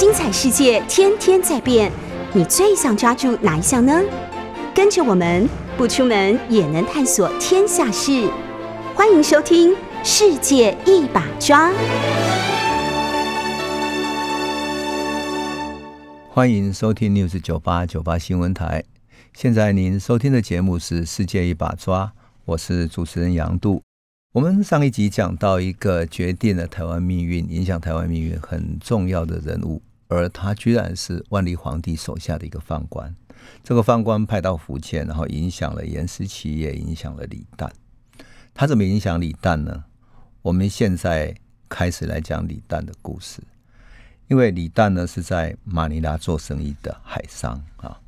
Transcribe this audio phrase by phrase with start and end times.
[0.00, 1.92] 精彩世界天天在变，
[2.32, 4.00] 你最想抓住哪一项呢？
[4.74, 5.46] 跟着我们
[5.76, 8.26] 不出门也能探索天下事，
[8.94, 11.70] 欢迎收听《世界一把抓》。
[16.30, 18.82] 欢迎收听 News 九八九八新闻台。
[19.34, 22.06] 现在您收听的节目是《世界一把抓》，
[22.46, 23.82] 我是主持人杨度。
[24.32, 33.14] 我们上一集讲到一个决定了台湾命运、影响台湾命运很重要的人物，而他居然是万历皇帝手下的一个宦官。
[33.64, 37.70] 这个宦官派到福建，然后影响了严思齐，也影响了李旦。
[38.52, 39.84] 他怎么影响李旦呢？
[40.42, 41.34] 我们现在
[41.68, 43.40] 开始来讲李旦的故事。
[44.28, 48.00] 因为李旦呢是在马尼拉做生意的海商啊，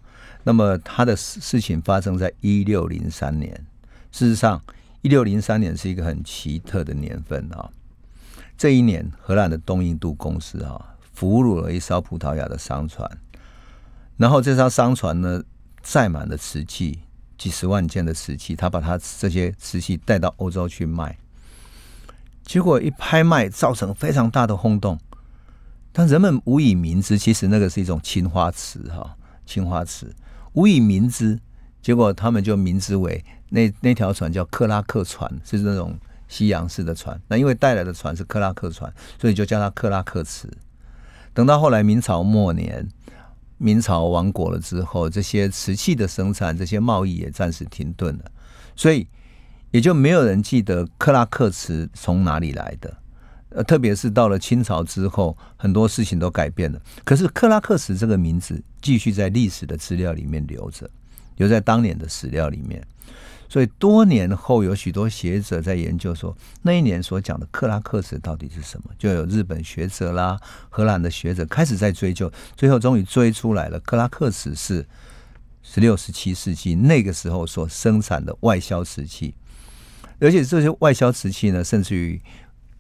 [0.44, 3.52] 那么他的事事情发生在一六零三年。
[4.10, 4.62] 事实上，
[5.00, 7.70] 一六零三年是一个很奇特的年份啊。
[8.58, 10.91] 这一年，荷兰的东印度公司啊
[11.22, 13.08] 俘虏了一艘葡萄牙的商船，
[14.16, 15.40] 然后这艘商船呢
[15.80, 16.98] 载满了瓷器，
[17.38, 21.16] 几十万件的瓷器，他把他这些瓷器带到欧洲去卖，
[22.42, 24.98] 结果一拍卖造成非常大的轰动。
[25.92, 30.12] 但人们无以明之，其实那个是一种青花瓷哈，青花瓷
[30.54, 31.38] 无以明之，
[31.80, 37.16] 结果他们就明之为那 那条船叫克拉克船，是那种西洋式的船。
[37.28, 40.52] 那因为带来的船是克拉克船，所以就叫它克拉克瓷。
[41.34, 42.86] 等到后来明朝末年，
[43.58, 48.24] 明朝亡国了之后，这些瓷器的生产、这些贸易也暂时停顿了，
[48.76, 49.06] 所以
[49.70, 52.98] 也就没有人记得克拉克瓷从哪里来的。
[53.54, 56.80] 呃，特别是到了清朝之后，很多事情都改变了。
[57.04, 60.88] 可是克拉克瓷这个名字继续在历史的资料里面留着，
[61.36, 62.82] 留在当年的史料里面。
[63.52, 68.90] 所以多年后，有许多学者在研究说，那一年所讲的克拉克什到底是什么？
[68.98, 73.78] 就有日本学者啦、荷兰的学者开始在追究，最后终于追出来了。
[73.80, 74.86] 克拉克什是
[75.62, 79.34] 十六、十七世纪那个时候所生产的外销瓷器，
[80.18, 82.18] 而且这些外销瓷器呢，甚至于。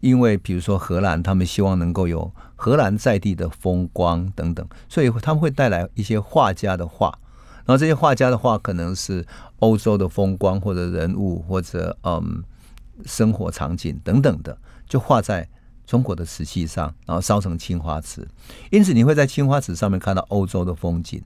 [0.00, 7.16] 因为比如说荷兰，他们希望能够有荷兰在地的风光等等，所以他们会带来一些画家的画，
[7.72, 9.26] 然后这些画家的画可能是
[9.60, 12.44] 欧洲的风光或者人物或者嗯
[13.06, 14.54] 生活场景等等的，
[14.86, 15.48] 就画在
[15.86, 18.28] 中国的瓷器上，然后烧成青花瓷。
[18.70, 21.22] 因此你会在青花瓷上面看到欧洲的风景，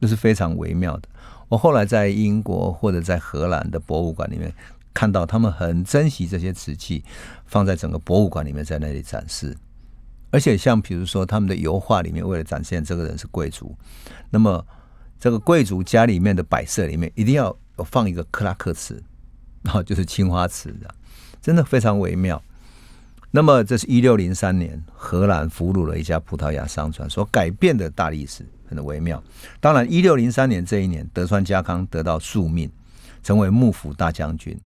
[0.00, 1.08] 这是非常微妙的。
[1.50, 4.50] 我后来在英国或者在荷兰的博物馆里面。
[4.94, 7.02] 看到他们很珍惜这些瓷器，
[7.46, 9.56] 放在整个博物馆里面，在那里展示。
[10.30, 13.74] 而且像比如说他们的油画里面，为了展现这个人是贵族，
[14.28, 14.62] 那么
[15.22, 19.00] 这个贵族家里面的摆设里面一定要有放一个克拉克瓷，
[19.62, 20.94] 然后就是青花瓷的，
[21.40, 22.42] 真的非常微妙。
[23.30, 29.22] 那么这是一六零三年，荷兰俘虏了一家葡萄牙商船所改变的大历史，很微妙。
[29.60, 32.68] 当然，一六零三年这一年，德川家康得到宿命，
[33.22, 34.60] 成为幕府大将军。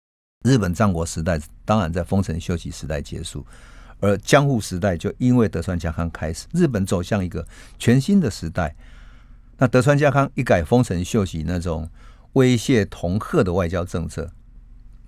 [0.45, 3.43] 日本战国时代当然在丰臣秀吉时代结束，
[3.99, 7.43] 而江户时代就因为德川家康开始，日本走向一个
[7.79, 8.75] 全新的时代。
[9.57, 11.89] 那德川家康一改丰臣秀吉那种
[12.33, 14.31] 威胁同贺的外交政策，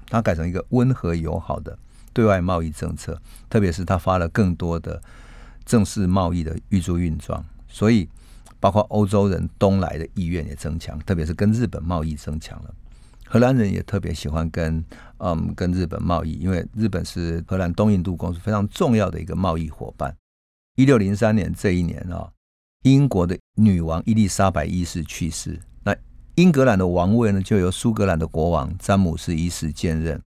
[0.07, 1.78] 他改成一个温和友好的
[2.13, 3.19] 对外贸易政策，
[3.50, 5.01] 特别是他发了更多的
[5.66, 8.07] 正式贸易的预祝运状，所以
[8.59, 12.73] 包括欧洲人东来的意愿也增强，特别是跟日本贸易增强了。
[13.28, 14.85] 荷兰人也特别喜欢跟
[15.17, 20.16] 嗯跟日本贸易，因为日本是荷兰东印度公司非常重要的一个贸易伙伴。
[20.75, 22.31] 一六零三年这一年啊，
[22.85, 25.96] 英国的女王伊丽莎白一世去世，那
[26.35, 30.22] 英格兰的王位呢就由苏格兰的国王詹姆斯一世兼任，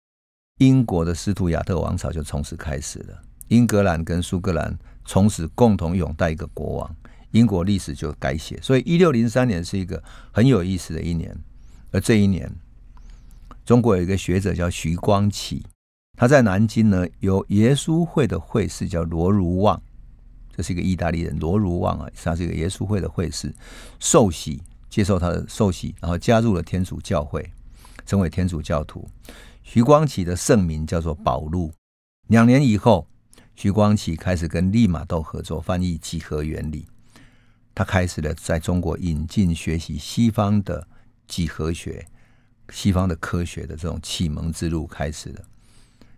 [0.58, 3.16] 英国的斯图亚特王朝就从此开始了。
[3.46, 6.96] 英格兰跟苏格兰从此共同拥戴一个国王，
[7.30, 8.58] 英国历史就改写。
[8.60, 10.02] 所以一六零三年是一个
[10.32, 11.32] 很有意思的一年，
[11.92, 12.52] 而这一年。
[13.64, 15.64] 中国有一个学者叫徐光启，
[16.16, 19.80] 他在南京呢有耶稣会的会士叫罗如望，
[20.58, 23.54] 这是一个意大利人罗如望啊，他是一个耶稣会的会士，
[24.00, 24.60] 受洗
[24.90, 27.48] 接受他的受洗，然后加入了天主教会，
[28.04, 29.08] 成为天主教徒。
[29.62, 31.70] 徐光启的圣名叫做宝禄。
[32.26, 33.06] 两年以后，
[33.54, 36.88] 徐光启开始跟利玛窦合作翻译几何原理，
[37.72, 40.88] 他开始了在中国引进学习西方的
[41.28, 42.04] 几何学。
[42.70, 45.44] 西方的科学的这种启蒙之路开始了，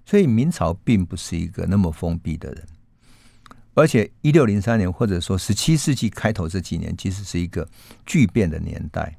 [0.07, 2.67] 所以明朝并不是一个那么封闭的人，
[3.75, 7.69] 而且一六零三年或者说十七世纪开头这几年，其实是一个
[8.05, 9.17] 巨变的年代，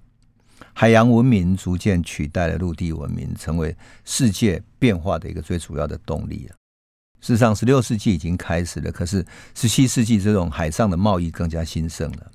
[0.74, 6.56] 海洋文明逐渐取代了陆地文明，成为世界变化的一个最主要的动力了。
[7.22, 12.32] 事实上，十六世纪已经开始了，可是十七世纪这种海上的贸易更加兴盛了。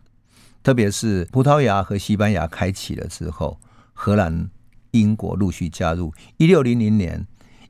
[0.63, 3.61] 特别是葡萄牙和西班牙开启了之后，
[3.93, 4.49] 荷兰、
[4.93, 6.15] 英国陆续加入。
[6.37, 7.27] 一六零零年，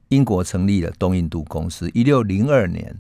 [0.09, 2.99] 英国成立了东印度公司；一六零二年，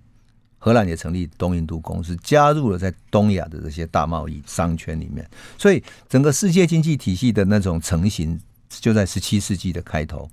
[0.67, 5.25] 荷兰也成立东印度公司，加入了在东亚的这些大贸易商圈里面。
[5.57, 8.37] 所以，整个世界经济体系的那种成型，
[8.69, 10.29] 就在十七世纪的开头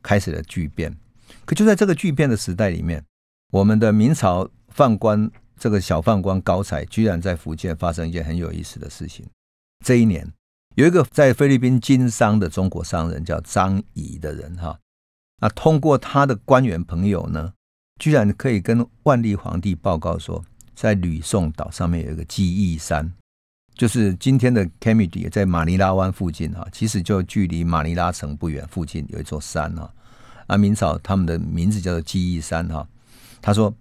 [0.00, 0.96] 开始了巨变。
[1.44, 3.04] 可就在这个巨变的时代里面。
[3.50, 5.28] 我们的明朝宦官，
[5.58, 9.26] 这个小宦官高才，居然在福建发生一件很有意思的事情。
[9.84, 10.32] 这一年，
[10.76, 14.78] 有一个在菲律宾经商的中国商人叫张仪的人，哈，
[15.40, 17.52] 啊，通过他的官员朋友呢，
[18.04, 23.10] 居然可以跟万历皇帝报告说，在吕宋岛上面有一个记忆山，
[23.74, 29.90] 就是今天的 c a m i d 在马尼拉湾附近，哈，其实就距离马尼拉城不远，附近有一座山，哈，
[30.48, 32.86] 啊，明朝他们的名字叫做记忆山，哈。
[33.40, 33.74] 他说，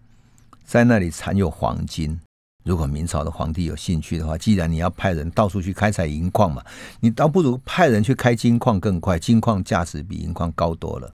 [0.64, 2.18] 在那里产有黄金。
[2.64, 6.64] 如果明朝的皇帝有兴趣的话，既然你要派人到处去开采银矿嘛，
[7.02, 11.12] 你倒不如派人去开金矿更快，金矿价值比银矿高多了。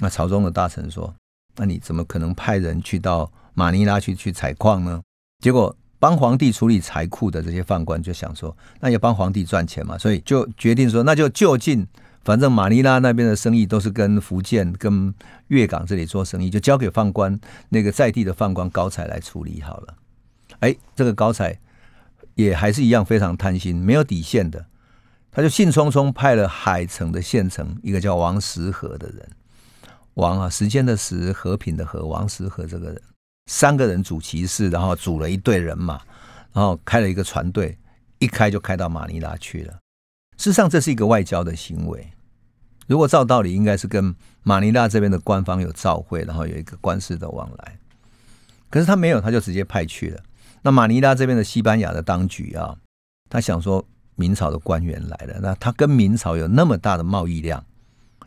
[0.00, 1.14] 那朝中的大臣说
[1.56, 5.02] ：“那你怎么可能派人去到马尼拉去去采矿呢？”
[5.40, 11.86] 结果帮皇帝处理财库的这些犯官就想说：“那也帮皇帝赚钱嘛。”所以就决定说：“那就就近。”
[12.24, 15.12] 反正马尼拉那边的生意都是跟福建、跟
[15.48, 17.36] 粤港这里做生意，就交给犯官
[17.68, 19.94] 那个在地的犯官高才来处理好了。
[20.60, 21.58] 哎，这个高才
[22.36, 24.64] 也还是一样非常贪心，没有底线的，
[25.32, 29.28] 他就兴冲冲派了海城的县城一个叫王石和的人，
[30.14, 33.02] 王啊，时间的时，和平的和，王石和这个人，
[33.46, 35.94] 三个人组骑士，然后组了一队人马，
[36.52, 37.78] 然后开了一个船队，
[38.18, 39.78] 一开就开到马尼拉去了。
[40.36, 42.06] 事实上，这是一个外交的行为。
[42.86, 47.78] 如果照道理，应该是跟马尼拉这边的官方有照会，然后有一个官事的往来。
[48.68, 50.20] 可是他没有，他就直接派去了。
[50.62, 52.76] 那马尼拉这边的西班牙的当局啊，
[53.30, 53.84] 他想说
[54.14, 57.64] 明朝的官员来了，那他跟明朝有那么大的贸易量，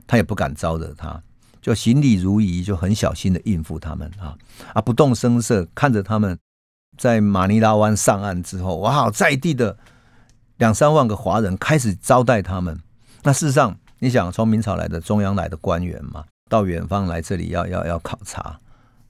[0.07, 1.21] 他也不敢招惹他，
[1.65, 4.37] 就行礼如仪，就很小心的应付他们啊
[4.75, 6.37] 啊，不动声色，看着他们
[6.95, 9.75] 在马尼拉湾上岸之后，哇，在地的。
[10.57, 12.79] 两三万个华人开始招待他们。
[13.23, 18.59] 那事实上，你想从明朝来的中央来的官员嘛，到远方来这里要要要考察，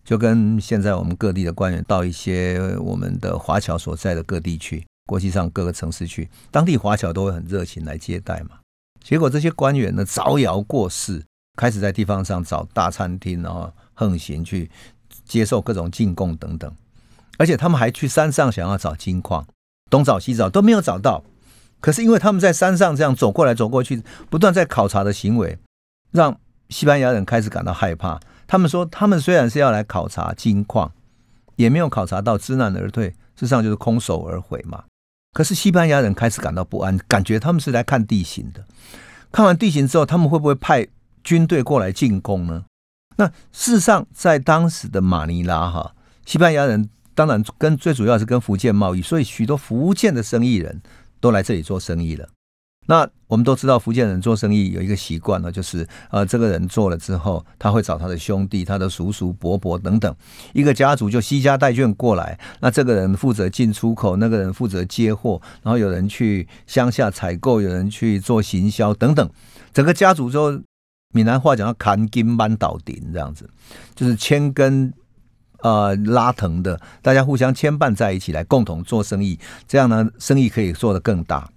[0.06, 8.52] 就跟现在我们各地的官员到一些我们的华侨所在的各地去，国际上各个城市去，当地华侨都会很热情来接待嘛。
[9.04, 11.22] 结果这些官员呢，招摇过市，
[11.56, 14.69] 开始在地方上找大餐厅，然后横行去
[15.25, 16.72] 接受各种进贡等等，
[17.38, 19.46] 而且他们还去山上想要找金矿，
[19.90, 21.24] 东找西找都没有找到。
[21.81, 25.57] 可是因为他们在山上这样走过来走过去，不断在考察的行为，
[26.12, 28.19] 让西班牙人开始感到害怕。
[28.48, 30.92] 他们说，他们虽然是要来考察金矿，
[31.56, 34.84] 也没有考察到，知难而退，事实上就是空手而回嘛。
[35.34, 38.66] 可是西班牙人开始感到不安，感觉他们是来看地形的。
[39.31, 40.88] 看完地形之后，他们会不会派
[41.25, 42.63] 军队过来进攻呢？
[43.18, 45.94] 那事实上，在当时的马尼拉哈，
[46.25, 50.81] 西班牙人当然跟最主要是跟福建贸易，所以许多福建的生意人。
[51.22, 52.27] 都来这里做生意了。
[52.86, 60.16] 那我们都知道，福建人做生意有一个习惯呢，就是呃，这个人做了之后，他会找他的兄弟、他的叔叔、伯伯等等，
[60.54, 62.39] 一个家族就西家带眷过来。
[62.60, 69.28] 那这个人负责进出口，那个人负责接货，然后有人去乡下采购，有人去做行销等等。
[69.73, 70.61] 整个家族就
[71.16, 73.50] 闽南话讲到扛金扳倒顶这样子，
[73.95, 74.94] 就是千根。
[75.62, 81.50] 呃，拉藤的，大家互相牵绊在一起来共同做生意，这样呢，生意可以做得更大。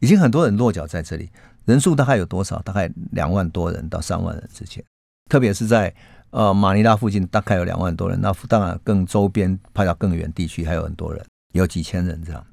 [0.00, 1.30] 已经很多人落脚在这里，
[1.64, 2.60] 人数大概有多少？
[2.62, 4.82] 大概两万多人到三万人之间。
[5.30, 5.94] 特别是在
[6.30, 8.20] 呃马尼拉附近，大概有两万多人。
[8.20, 12.44] 那当然更周边派到更远地区还有很多人，有几千人这样。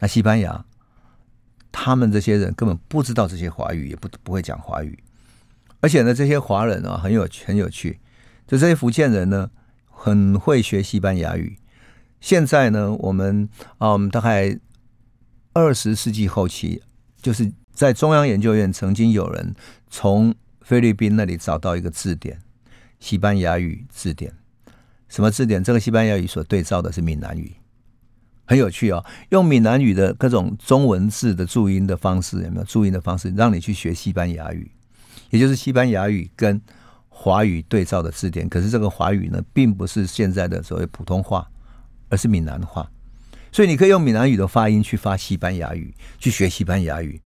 [0.00, 0.62] 那西班牙，
[1.70, 4.98] 他们这些人根本不知道这些华语，也不不会讲华语。
[5.82, 8.00] 而且呢，这些华人啊，很有很有趣，
[8.46, 9.50] 就这些福建人呢。
[10.04, 11.56] 很会学西班牙语。
[12.20, 13.48] 现在呢，我们
[13.78, 14.58] 啊，我们大概
[15.52, 16.82] 二十世纪后期，
[17.20, 19.54] 就是在中央研究院曾经有人
[19.90, 22.40] 从菲律宾那里找到一个字典，
[22.98, 24.32] 西班牙语字典。
[25.08, 25.62] 什么字典？
[25.62, 27.54] 这个西班牙语所对照的是闽南语，
[28.44, 29.04] 很有趣哦。
[29.28, 34.68] 用闽南语的各种中文字的注音的方式，有没有注音的方式，让你去学西班牙语？
[35.32, 36.62] 也就是西班牙语跟。
[37.14, 41.46] 华语对照的字典，可是这个华语呢，并不是现在的所谓普通话，
[42.08, 42.90] 而是闽南话。
[43.52, 47.20] 所以你可以用闽南语的发音去发西班牙语，去学西班牙语。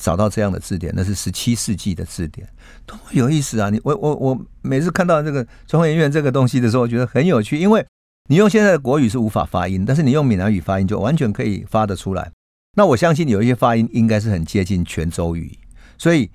[0.00, 2.48] 找到这样的字典，那是十七世纪的字典，
[2.86, 3.68] 多么有意思啊！
[3.70, 7.84] 你我我我每次看到这个中研院这个东西的时候，我觉得很有趣，因为
[8.30, 12.30] 你用现在的国语是无法发音，但是你用闽南语发音就完全可以发得出来。
[12.76, 15.58] 那我相信有一些发音应该是很接近泉州语，
[15.98, 16.30] 所以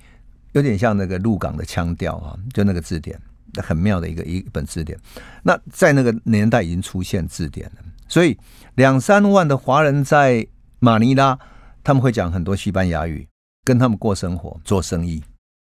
[0.53, 3.19] 有点像那个鹿港的腔调啊，就那个字典，
[3.57, 4.97] 很妙的一个一本字典。
[5.43, 8.37] 那在那个年代已经出现字典了，所以
[8.75, 10.45] 两三万的华人在
[10.79, 11.37] 马尼拉，
[11.83, 13.27] 他们会讲很多西班牙语，
[13.63, 15.23] 跟他们过生活、做生意。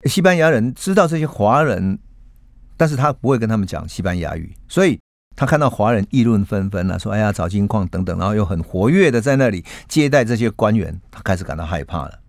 [0.05, 1.99] 西班牙人知道这些华人，
[2.77, 4.99] 但是他不会跟他们讲西班牙语，所以。
[5.37, 12.21] 他看到华人议论纷纷啊，说：“哎呀，找金矿等等，然后又很活跃的在那里接待这些官员。”他开始感到害怕了。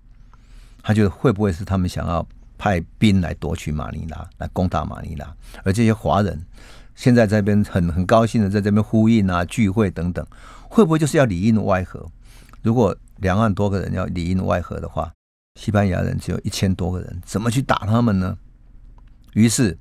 [0.82, 5.35] 他觉得会不会是他们想要派兵来夺取马尼拉，来攻打马尼拉？
[5.63, 6.45] 而这些华人
[6.95, 10.25] 现在这边很很高兴的在这边呼应啊、聚会等等，
[10.69, 12.05] 会不会就是要里应外合？
[12.62, 15.12] 如果两万多个人要里应外合的话，
[15.59, 18.38] 西班牙人只有一千多个人，怎么去打他们呢？
[19.33, 19.77] 于是。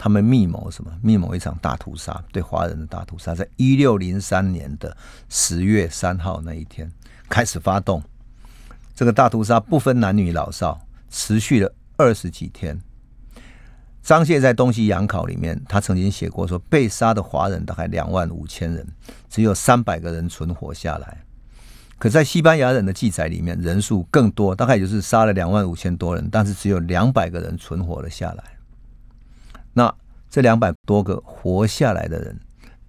[0.00, 0.92] 他们密谋什么？
[1.02, 4.96] 密谋一场大屠杀，对华人的大屠杀，在一六零三年的
[5.28, 6.88] 十月三号那一天
[7.28, 8.00] 开始发动。
[8.94, 12.80] 这个大屠杀不分男女老少，持续了二十几天。
[14.02, 18.86] 张燮在《东西洋考》里面，他曾经写过说，被杀的华人大概两万五千人，
[19.28, 21.24] 只有三百个人存活下来。
[21.98, 28.44] 可在西班牙人的记载里面，人数更多，大概就是杀了两万五千多人，但是只有两百个人存活了下来。
[29.74, 29.92] 那
[30.30, 32.38] 这两百多个活下来的人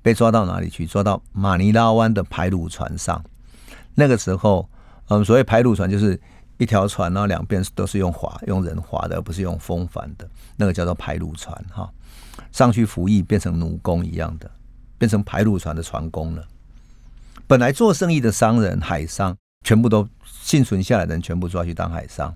[0.02, 0.86] 被抓到哪里去？
[0.86, 3.22] 抓到马尼拉湾的排鲁船上。
[3.96, 4.70] 那个时候，
[5.08, 6.18] 嗯，所谓排鲁船就是
[6.60, 10.30] 一条船，然后两边都是用划、用人划的，而不是用风帆的。
[10.58, 11.90] 那个叫做排路船，哈，
[12.52, 14.52] 上去服役变成奴工一样的，
[14.98, 16.46] 变成排路船的船工了。
[17.48, 19.36] 本来做生意的商人、海商，
[19.66, 22.36] 全部都幸存下来的人，全部抓去当海商。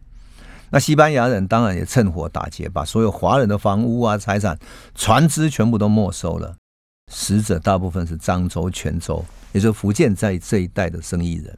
[0.69, 4.57] 那西班牙人当然也趁火打劫，把所有华人的房屋啊、财产、
[4.95, 6.55] 船只全部都没收了。
[7.11, 11.55] 死者大部分是漳州、泉州，也就是福建在这一带的生意人。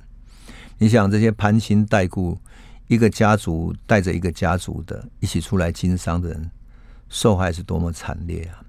[0.79, 2.38] 你想，这些攀亲带故，
[2.88, 6.51] 一个家族带着一个家族的一起出来经商的人，
[7.10, 8.62] 受害是多么惨烈啊！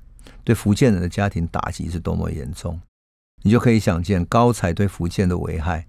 [0.42, 2.80] 对福建人的家庭打击是多么严重，
[3.42, 5.86] 你就可以想见高才对福建的危害。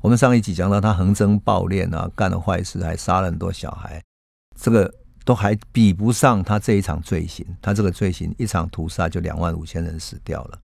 [0.00, 4.00] 我们上一集讲到他横征暴敛啊，干了坏事，还杀了很多小孩，
[4.58, 4.92] 这个
[5.24, 7.44] 都还比不上他这一场罪行。
[7.60, 10.58] 他这个罪行一场屠杀就两万五千人死掉了。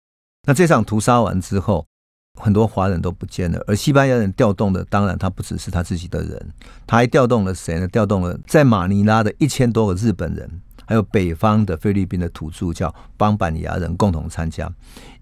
[0.48, 1.86] 那这场屠杀完之后，
[2.40, 3.64] 很多华人都不见了。
[3.68, 6.54] 而西班牙人调动的，当然他不只是他自己的人，
[6.86, 7.88] 他还调动了谁呢？
[7.88, 10.62] 调动了在马尼拉的一千多个日本人。
[10.88, 14.70] 还有北方的菲律宾的土著叫邦板牙人共同参加，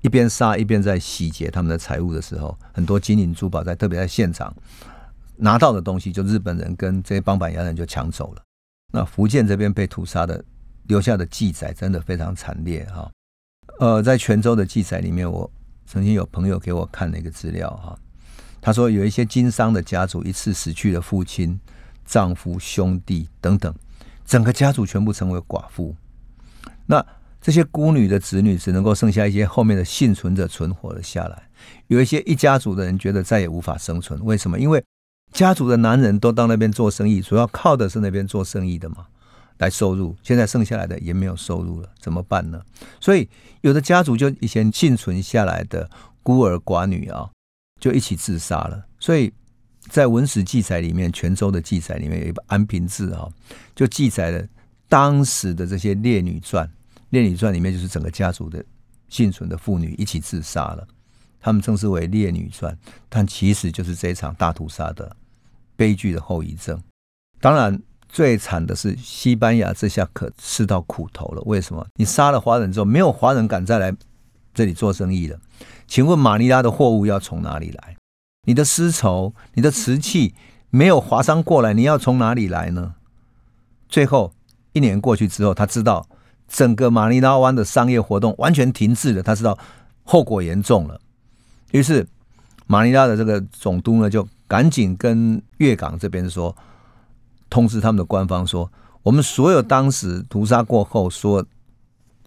[0.01, 4.51] 一边杀一边在洗劫他们的财物的时候，很多金银珠宝在特别在现场
[5.35, 8.41] 拿到的东西，就日本人跟这些邦板牙人就抢走了。
[8.91, 10.43] 那福建这边被屠杀的
[10.87, 13.11] 留下的记载真的非常惨烈哈。
[13.79, 15.51] 呃，在泉州的记载里面，我
[15.91, 17.97] 曾经有朋友给我看了一个资料哈，
[18.61, 21.59] 他说有一些经商的家族一次死去的父亲、
[22.05, 23.73] 丈夫、兄弟等等。
[24.23, 25.95] 整个家族全部成为寡妇，
[26.85, 27.03] 那
[27.41, 31.49] 这些孤女的子女只能够剩下一些后面的幸存者存活了下来。
[31.87, 34.59] 有一些一家族的人觉得再也无法生存，为什么？
[34.59, 34.83] 因为
[35.31, 39.07] 家族的男人都到那边做生意，主要靠的是那边做生意的嘛，
[39.59, 40.13] 来收入。
[40.23, 42.61] 现在剩下来的也没有收入了，怎么办呢？
[42.99, 43.29] 所以
[43.61, 45.89] 有的家族就以前幸存下来的
[46.23, 47.29] 孤儿寡女啊，
[47.79, 48.85] 就一起自杀了。
[48.99, 49.31] 所以。
[49.87, 53.27] 在文史记载里面，泉州的记载里面有一本《安平志》啊，
[53.73, 54.47] 就记载了
[54.87, 56.69] 当时的这些烈女传。
[57.09, 58.63] 烈女传里面就是整个家族的
[59.07, 60.87] 幸存的妇女一起自杀了，
[61.39, 65.15] 他们称之为烈女传，但其实就是这场大屠杀的
[65.75, 66.79] 悲剧的后遗症。
[67.39, 71.41] 当然，最惨的是西班牙这下可吃到苦头了。
[71.45, 71.85] 为什么？
[71.95, 73.95] 你杀了华人之后，没有华人敢再来
[74.53, 75.39] 这里做生意了。
[75.87, 77.95] 请问马尼拉的货物要从哪里来？
[78.47, 80.33] 你的丝绸、你的瓷器
[80.71, 82.95] 没有划伤过来，你要从哪里来呢？
[83.87, 84.33] 最后
[84.73, 86.07] 一年过去之后，他知道
[86.47, 89.57] 整个马尼拉湾的商业活动完全停滞了，他知道
[90.03, 90.99] 后果严重了。
[91.71, 92.07] 于是
[92.65, 96.55] 马尼拉的这个总督呢，就赶紧跟粤港这边说，
[97.49, 98.71] 通知他们的官方说，
[99.03, 101.45] 我们所有当时屠杀过后所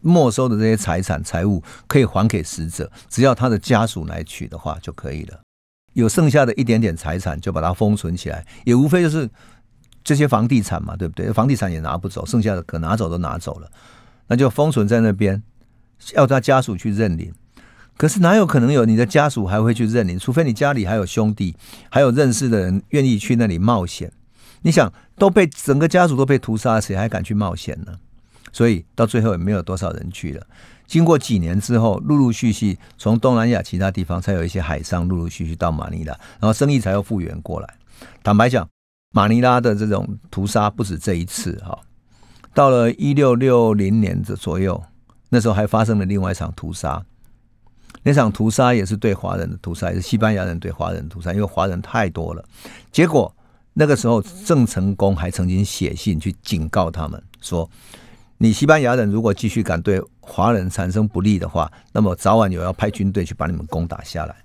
[0.00, 5.40] 没收的这些财产财物，可以还给死者，只要他的家属来取的话就可以了。
[5.92, 9.28] 有剩下的一点点财产，就把它封存起来，也无非就是
[10.02, 11.32] 这些房地产嘛，对不对？
[11.32, 13.70] 房地产也拿不走，剩下的可拿走都拿走了，
[14.26, 15.42] 那就封存在那边，
[16.14, 17.32] 要他家属去认领。
[17.98, 20.18] 可是哪有可能有你的家属还会去认领？
[20.18, 21.54] 除非你家里还有兄弟，
[21.90, 24.10] 还有认识的人愿意去那里冒险。
[24.62, 24.90] 你想
[25.22, 27.96] 都被整个家族都被屠杀，谁还敢去冒险呢？
[28.50, 30.44] 所以到最后也没有多少人去了。
[30.84, 37.74] 经过几年之后，陆陆续续从东南亚其他地方才有一些海商陆陆续续到马尼拉，然后生意才又复原过来。
[38.24, 38.68] 坦白讲，
[39.12, 41.78] 马尼拉的这种屠杀不止这一次哈。
[42.52, 44.82] 到了一六六零年的左右，
[45.28, 47.00] 那时候还发生了另外一场屠杀。
[48.02, 52.44] 那场屠杀也是对华人的屠杀，也是西班牙人对华人屠杀，因为华人太多了。
[52.90, 53.32] 结果
[53.74, 57.68] 那个时候，郑成功还曾经写信去警告他们说
[58.38, 64.36] ：“你西班牙人如果继续敢对华人产生不利的话，那么早晚有要派军队去把你们攻打下来。”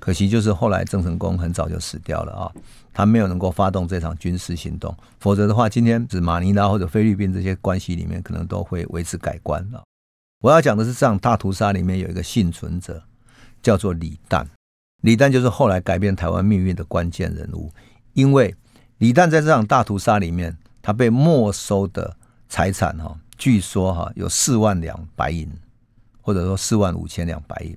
[0.00, 2.50] 可惜就是后来郑成功很早就死掉了啊，
[2.92, 9.80] 他没有能够发动这场军事行动，否则的话，今天是马尼拉或者菲律宾这些关系里面可能都会为之改观啊。
[10.40, 13.00] 我要讲的是这场大屠杀里面有一个幸存者，
[13.62, 14.44] 叫做李旦。
[15.02, 17.72] 李旦就是后来改变台湾命运的关键人物，
[18.14, 18.52] 因为
[19.02, 22.16] 李旦在这场大屠杀里面，他被没收的
[22.48, 25.50] 财产哈，据说哈有四万两白银，
[26.20, 27.76] 或者说四万五千两白银。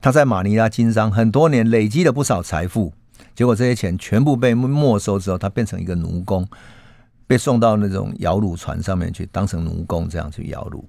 [0.00, 2.94] 他在马尼拉经商很多年，累积了不少财富。
[3.34, 6.48] 结果这些钱全部被没收之后，他变成一个奴工，
[7.26, 10.82] 被送到那种摇橹船上面去，当成奴工这样去摇橹。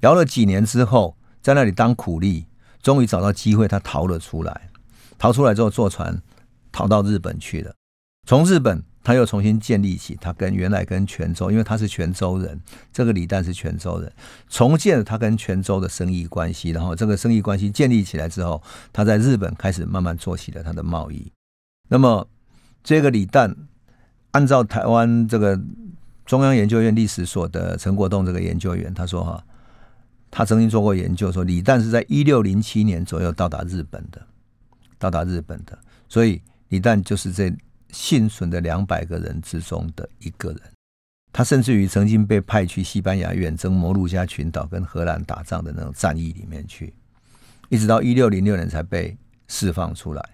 [0.00, 2.46] 摇了几年之后，在那里当苦力，
[2.82, 4.68] 终于找到机会，他逃了出来。
[5.16, 6.20] 逃出来之后，坐船
[6.72, 7.72] 逃到日本去了。
[8.28, 8.84] 从日本。
[9.00, 12.60] 他又重新建立起他跟原来跟泉州，因为他是泉州人，
[12.92, 14.12] 这个李旦是泉州人，
[14.50, 16.72] 重建了他跟泉州的生意关系。
[16.72, 21.32] 然后这个生意关系建立起来之后，他在日本开始慢慢做起了他的贸易。
[21.88, 22.28] 那么
[22.84, 23.56] 这个李旦，
[24.32, 25.58] 按照台湾这个
[26.26, 29.42] 中央研究院历史所的陈国栋这个研究员他说哈，
[30.30, 34.20] 他曾经做过研究，说李旦是在一六零七年左右到达日本的，
[34.98, 35.78] 到达日本的，
[36.10, 37.50] 所以李旦就是这。
[37.90, 40.60] 幸存的两百个人之中的一个人，
[41.32, 46.92] 他甚至于曾经被派去西班牙远征摩鹿加群岛跟荷兰打仗的那种战役里面去，
[47.68, 49.16] 一直到一六零六年才被
[49.46, 50.24] 释放出来。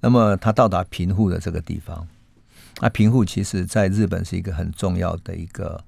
[0.00, 2.06] 那么他到达平户的这个地方，
[2.80, 5.82] 那平户其实在日本是一个很重要的一个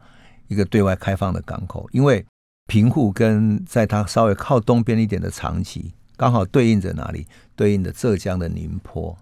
[0.49, 2.25] 一个对外开放的港口，因为
[2.67, 7.27] 平户跟在它稍微靠东边一点的长崎，刚好对应着哪里？
[7.57, 9.17] 对应着浙江的宁波。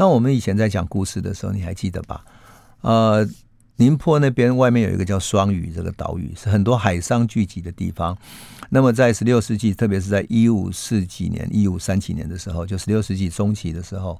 [0.00, 2.24] 那我们以前在讲故事的时候，你还记得吧？
[2.80, 3.28] 呃，
[3.76, 8.16] 宁波那边外面有一个叫双屿这个岛屿，是很多海商聚集的地方。
[8.70, 14.18] 那么在十六世纪，特别是在一五四几年、一五三几年的时候，就十六世纪中期的时候，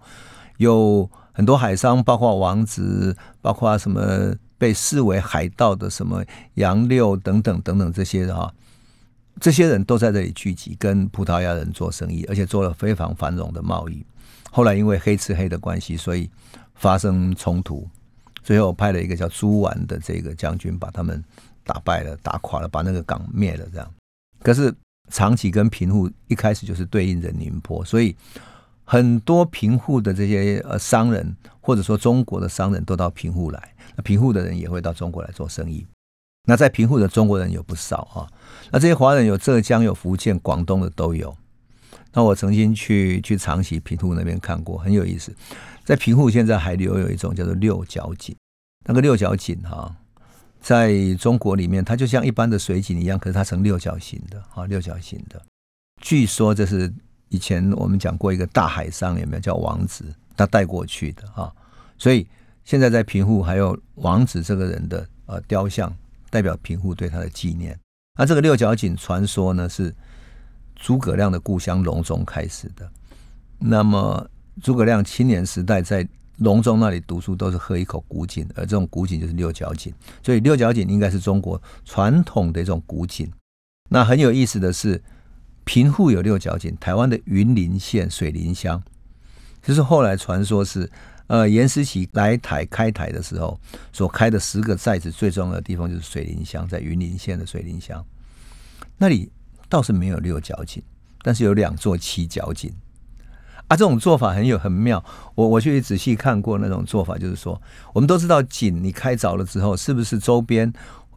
[0.59, 6.23] 有很多海商，包括王子，包括什么被视为海盗的什么
[6.57, 8.53] 杨六等等等等这些哈，
[9.41, 14.05] 这些人都在这里聚集，跟葡萄牙人做生意，而且做了非常繁荣的贸易。
[14.51, 16.29] 后来因为黑吃黑的关系，所以
[16.75, 17.89] 发生冲突，
[18.43, 21.23] 最后派了一个叫朱丸的这个将军把他们
[21.65, 23.67] 打败了、打垮了，把那个港灭了。
[23.73, 23.95] 这样，
[24.43, 24.75] 可是
[25.09, 28.17] 长崎跟平户一开始就是对应着宁波，所以
[28.85, 35.87] 很多平户的这些呃商人，或者说中国的商人都到平户来，那平户的人也会到中国来做生意。
[36.49, 38.27] 那在平户的中国人有不少啊，
[38.73, 41.37] 那这些华人有浙江、有福建、广东的都有。
[42.13, 45.33] 那我曾经去去长崎平户那边看过，很有意思。
[45.85, 48.35] 在平户现在还留有一种叫做六角井，
[48.85, 49.95] 那个六角井哈，
[50.61, 55.41] 在中国里面它就像一般的水井一样，可是它呈六角形的啊，六角形的。
[56.01, 56.93] 据说这是
[57.29, 60.05] 以前我们讲过一个大海上有没有叫王子，
[60.37, 61.53] 他带过去的啊，
[61.97, 62.27] 所以
[62.65, 65.93] 现在在平户还有王子这个人的呃雕像，
[66.29, 67.79] 代表平户对他的纪念。
[68.19, 69.95] 那这个六角井传说呢是。
[70.81, 72.91] 诸葛亮的故乡隆中开始的，
[73.59, 74.27] 那么
[74.63, 79.93] 诸葛亮青年时代在隆中那里读书，都是喝一口古井，而这种古井就是六角井，
[80.25, 83.31] 所以六角井应该是中国传统的一种古井。
[83.91, 85.03] 那很有意思的是，
[85.65, 88.83] 平户有六角井，台湾的云林县水林乡，
[89.63, 90.91] 就是后来传说是，
[91.27, 93.61] 呃，严思齐来台开台的时候
[93.93, 98.03] 所开的十个寨子最重要的地方就是水林乡，在云林县的水林乡
[98.97, 99.31] 那里。
[99.71, 100.83] 倒是没有六角井，
[101.23, 102.71] 但是有两座七角井
[103.69, 103.77] 啊！
[103.77, 105.03] 这种做法很有很妙。
[105.37, 107.63] 我我去仔细看过那种做法，就是说，
[107.95, 110.71] 我们都知道井你开凿了之后，是不是周边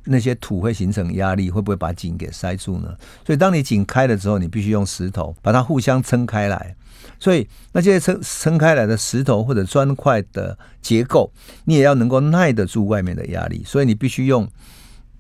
[0.06, 2.96] 那些土会形成压力，会不会把井给塞住呢？
[3.26, 6.76] 所以当你井开了之后，你必须用石头把它互相撑开来。
[7.20, 11.32] 所以那些撑撑开来的石头或者砖块的结构，
[11.66, 14.48] 你也要能够耐得住外面的压力，所以你必须用。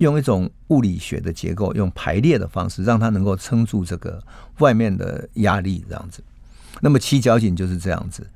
[0.03, 4.21] 用一种物理学的结构，用排列的方式，让它能够撑住这个
[4.59, 6.23] 外面的压力，这样子。
[6.81, 8.27] 那么七角井就是这样子，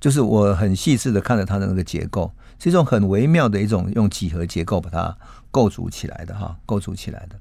[0.00, 5.16] 就是我很细致的看了它的那个结构，是一种很微妙的一种用几何结构把它
[5.50, 7.36] 构筑起来的哈，构筑起来的。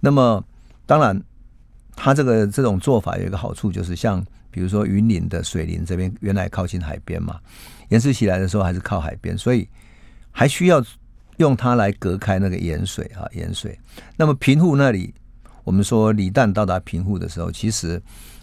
[0.00, 0.44] 那么
[0.84, 1.22] 当然，
[1.94, 7.38] 它这个这种做法有一个好处，就是像比如说云林的水林这边原来靠近海边嘛，
[7.90, 9.68] 延伸起来的时候还是靠海边，所以
[10.32, 10.84] 还需要
[11.38, 13.78] 用它来隔开那个盐水啊盐水。
[14.16, 15.14] 那么平户那里。
[15.64, 17.98] 我们说李旦到达平户的时候，其实，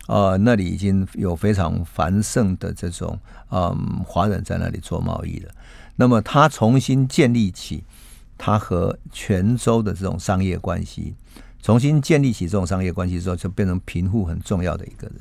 [0.07, 3.15] 呃，那里已经有非常繁盛的这种
[3.51, 5.51] 嗯华人在那里做贸易了。
[5.95, 7.83] 那么他重新建立起
[8.39, 11.13] 他和泉州的这种商业关系，
[11.61, 15.17] 重新建立起这种商业关系之后，就变成平户很重要的一个人。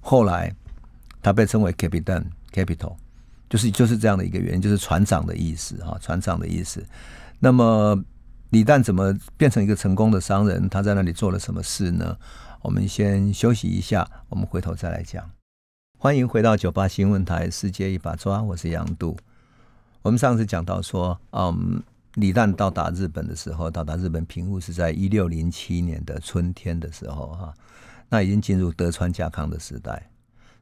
[0.00, 0.50] 后来
[1.20, 2.94] 他被称为 Capitan Capital，
[3.52, 6.82] 就是就是这样的一个原因，就是船长的意思啊，船长的意思。
[7.38, 8.02] 那么。
[8.52, 10.68] 李诞怎么变成一个成功的商人？
[10.68, 12.18] 他在那里做了什么事呢？
[12.60, 15.30] 我们先休息一下，我们回头再来讲。
[15.98, 19.16] 欢迎回到九八新闻台《世界一把抓》，我是杨度。
[20.02, 21.82] 我们上次讲到说，嗯，
[22.16, 27.54] 李诞到达日本的时候，到达日本平户是在一六零七年的春天的时候，哈，
[28.10, 30.10] 那已经进入德川家康的时代。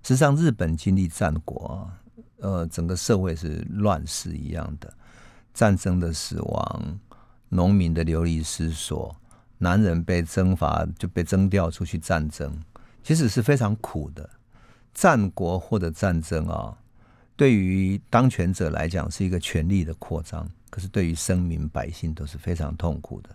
[0.04, 1.90] 实际上，日本经历战国，
[2.40, 4.92] 呃，整个社会是乱世一样的，
[5.54, 6.98] 战争的死亡。
[7.52, 9.14] 农民的流离失所，
[9.58, 12.56] 男人被征伐就被征调出去战争，
[13.02, 14.30] 其实是非常苦的。
[14.94, 16.78] 战国或者战争啊，
[17.34, 23.30] 对于当权者来讲是一个权力的扩张，可是对于生民百姓都是非常痛苦的。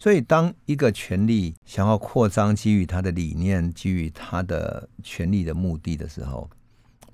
[0.00, 6.50] 所以，当一个权力想要扩张，基于他的理念，基于他的权力的目的的时候，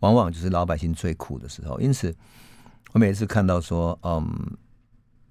[0.00, 1.80] 往往就是老百姓最苦的时候。
[1.80, 2.14] 因此，
[2.92, 4.56] 我每次看到说，嗯。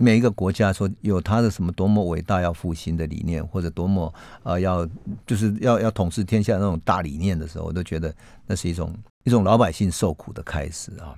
[0.02, 4.88] 每一个国家说有他的什么多么伟大要复兴的理念，或者多么呃要
[5.28, 11.14] 就是要要统治天下那种大理念的时候，我都觉得那是一种一种老百姓受苦的开始啊。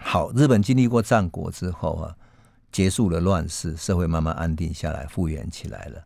[0.00, 2.16] 好，日本经历过战国之后啊，
[2.72, 6.02] 结束了乱世，社会慢慢安定下来，复原起来了。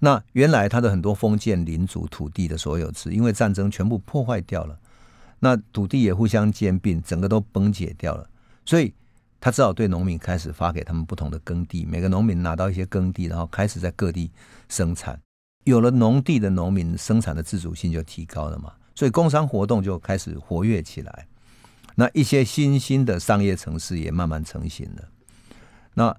[0.00, 4.76] 那原来他的很多封建领主土地的所有制，因为战争全部破坏掉了，
[5.44, 8.30] 那土地也互相兼并，整个都崩解掉了，
[8.64, 8.94] 所以。
[9.44, 14.30] 他只好对农民开始发给他们不同的耕地，每个农民拿到一些耕地，然后开始在各地
[14.68, 15.20] 生产。
[15.64, 21.26] 有了农地的农民，生产的自主性就提高了嘛，所以工商活动就开始活跃起来。
[21.96, 25.08] 那一些新兴的商业城市也慢慢成型了。
[25.94, 26.16] 那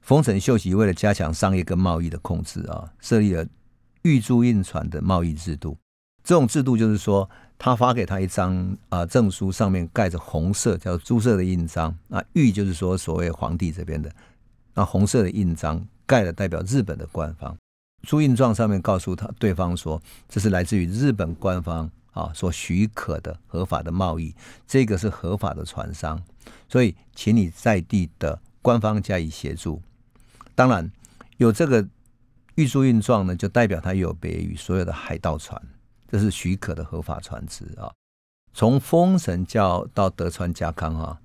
[0.00, 3.46] 丰臣秀吉为了加强商业跟贸易的控制啊，设立了
[4.02, 5.78] 玉珠印传的贸易制度。
[6.24, 7.30] 这种制度就是说。
[7.58, 11.96] 他发给他一张啊证书，上面盖着红色叫朱色的印章。
[12.08, 14.12] 那玉就是说所谓皇帝这边的，
[14.74, 17.56] 那红色的印章盖了代表日本的官方。
[18.02, 24.34] 朱印状上面告诉他对方说，这是来自于日本官方啊所许可的合法的贸易，
[24.66, 26.22] 这个是合法的船商，
[26.68, 29.80] 所以请你在地的官方加以协助。
[30.54, 30.90] 当然
[31.38, 31.88] 有这个
[32.56, 35.60] 玉珠印状呢，就代表它有别于所有的海盗船。
[36.14, 37.92] 这是许可的合法船只啊！
[38.52, 41.18] 从丰臣教到德川家康啊，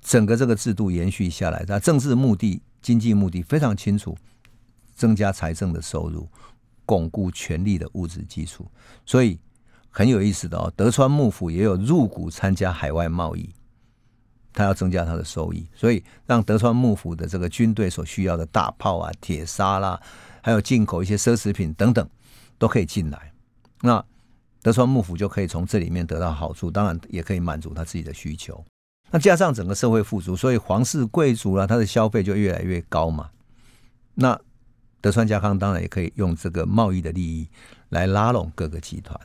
[0.00, 4.16] 整个这个制度延续下来，它政治目的、经济目的非常清楚，
[4.94, 6.28] 增加财政的收入，
[6.86, 8.64] 巩固权力的物质基础。
[9.04, 9.36] 所以
[9.90, 13.52] 很有意思的哦，德川幕府也有入股参加海外贸易，
[14.52, 20.00] 他要增加他的收益，所以让德川幕府的这个军队所需要的大炮啊、铁砂啦，
[20.40, 22.08] 还有进口一些奢侈品等等，
[22.58, 23.32] 都可以进来。
[23.82, 24.04] 那
[24.62, 28.64] 德川幕府就可以从这里面得到好处，当然也可以满足他自己的需求。
[29.10, 33.30] 那加上整个社会富足，所以皇室贵族啊，他的消费就越来越高嘛。
[34.14, 34.38] 那
[35.00, 37.48] 德川家康当然也可以用这个贸易的利益
[37.88, 39.18] 来拉拢各个集团。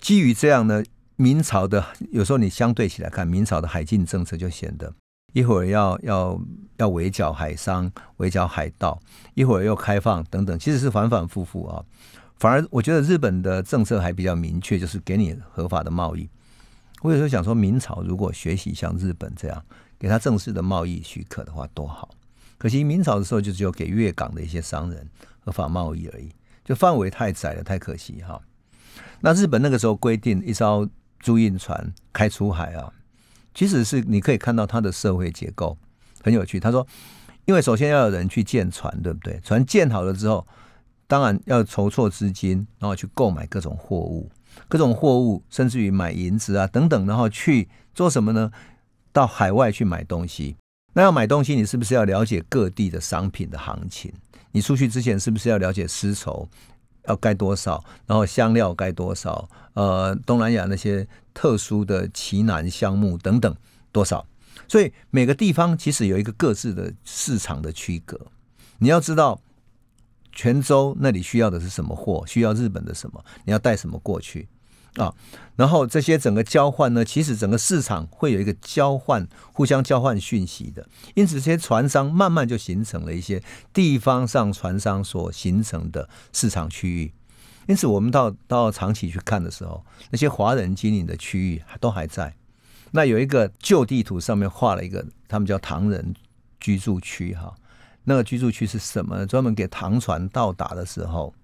[0.00, 0.82] 基于这样呢，
[1.16, 4.94] 明朝的有时候你相对起来看，明朝的海禁政策就显得
[5.32, 6.40] 一会儿要要
[6.76, 8.98] 要围剿海商、围剿海盗，
[9.34, 11.84] 一会儿又开放等等，其实是反反复复啊。
[12.38, 16.28] 反而，我觉得日本的政策还比较明确，就是给你合法的贸易。
[17.02, 19.64] 我有时候想说，明朝如果学习像日本这样，
[19.98, 22.08] 给他正式的贸易许可的话，多好。
[22.56, 25.08] 可惜明朝的时候就只有给粤港的一些商人
[25.44, 26.30] 合法贸易而已，
[26.64, 28.40] 就范围太窄了，太可惜哈。
[29.20, 32.92] 那日本那个时候规定，一艘租印船开出海啊，
[33.52, 35.76] 其实是你可以看到它的社会结构
[36.22, 36.60] 很有趣。
[36.60, 36.86] 他说，
[37.46, 39.40] 因为首先要有人去建船，对不对？
[39.40, 40.46] 船建好了之后。
[41.08, 44.30] 当然要筹措资金，然后去购买各种货物，
[44.68, 48.52] 各种货物，甚至于买银子啊等等，然后去做什么呢？
[49.12, 50.54] 到海外去买东西。
[50.92, 54.12] 那要买东西，你是不是要了解各地的商品的行情？
[54.52, 56.48] 你出去之前是不是要了解丝绸
[57.06, 63.54] 要该多少，然后香料该多少，呃，东南亚那些特殊的奇楠橡木等等
[63.92, 64.26] 多少，
[64.66, 68.18] 所以每个地方其实有一个各自的市场的区隔。
[68.78, 69.40] 你要知道，
[70.38, 74.46] 泉州那里需要的是什么货，需要日本的什么，你要带什么过去。
[74.94, 75.12] 啊，
[75.56, 87.12] 然后这些整个交换呢，其实整个市场会有一个交换、互相交换讯息的，因此这些船商慢慢就形成了一些地方上船商所形成的市场区域。
[87.66, 92.32] 因此，我们到到长崎去看的时候，那些华人经营的区域都还在。
[92.92, 96.14] 那有一个旧地图上面画了一个，他们叫唐人
[96.60, 97.52] 居住区哈。
[98.08, 99.26] 那个居住区是什么？
[99.26, 101.34] 专门给唐船到达的时候，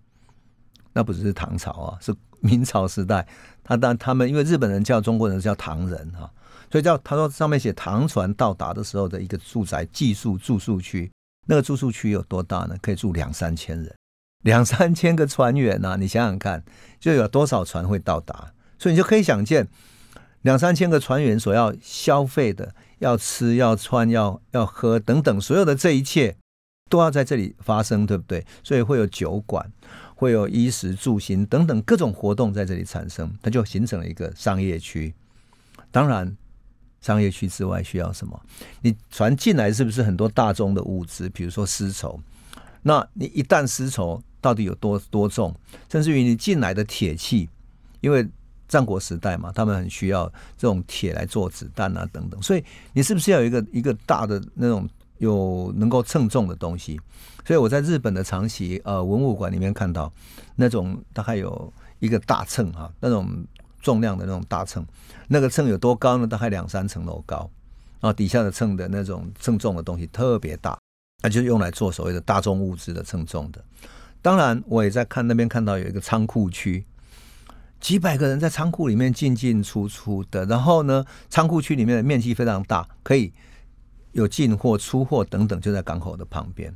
[0.92, 2.14] 那不只是唐朝啊，是。
[2.40, 3.26] 明朝时代，
[3.62, 6.30] 他当他们因为日本人叫中国人叫唐人哈，
[6.70, 11.10] 所以叫他说上面写唐船到达的时候的一个住宅寄宿住宿区，
[11.46, 12.76] 那个住宿区有多大呢？
[12.82, 13.94] 可以住两三千人，
[14.42, 16.62] 两三千个船员呐，你想想看，
[17.00, 18.52] 就有多少船会到达？
[18.78, 19.66] 所以你就可以想见，
[20.42, 26.36] 两三千个船员所要消费的，要吃、要穿、要要喝等等，所有的这一切
[26.94, 28.46] 都要在这里发生，对不对？
[28.62, 29.68] 所以会有酒馆。
[30.16, 35.12] 会有衣食住行等等各种活动在这里产生，它就形成了一个商业区。
[35.90, 36.34] 当然，
[37.00, 38.40] 商业区之外需要什么？
[38.80, 41.28] 你船进来是不是很多大宗的物资？
[41.30, 42.18] 比如说丝绸，
[42.82, 45.52] 那你一旦丝绸到底有多多重？
[45.90, 47.50] 甚至于你进来的铁器，
[48.00, 48.26] 因为
[48.68, 57.00] 战国时代嘛，他们很需要这种铁来做子弹啊等等，所以你是不是要有一个一个大的那种有能够称重的东西？
[57.46, 60.12] 所以我在日本的长崎呃文物馆里面看到
[60.56, 63.44] 那种大概有一个大秤哈，那种
[63.82, 64.84] 重量的那种大秤，
[65.28, 66.26] 那个秤有多高呢？
[66.26, 67.50] 大概两三层楼高，
[68.00, 70.78] 然后底下的秤的那种称重的东西特别大，
[71.22, 73.62] 那就是用来做所谓的大众物资的称重的。
[74.22, 76.86] 当然，我也在看那边看到有一个仓库区，
[77.78, 83.30] 几百个人在仓库里面进进出出的，然后呢，仓库区里面的面积非常大，可以
[84.14, 86.74] 有进货、出货等等，就在港口的旁边。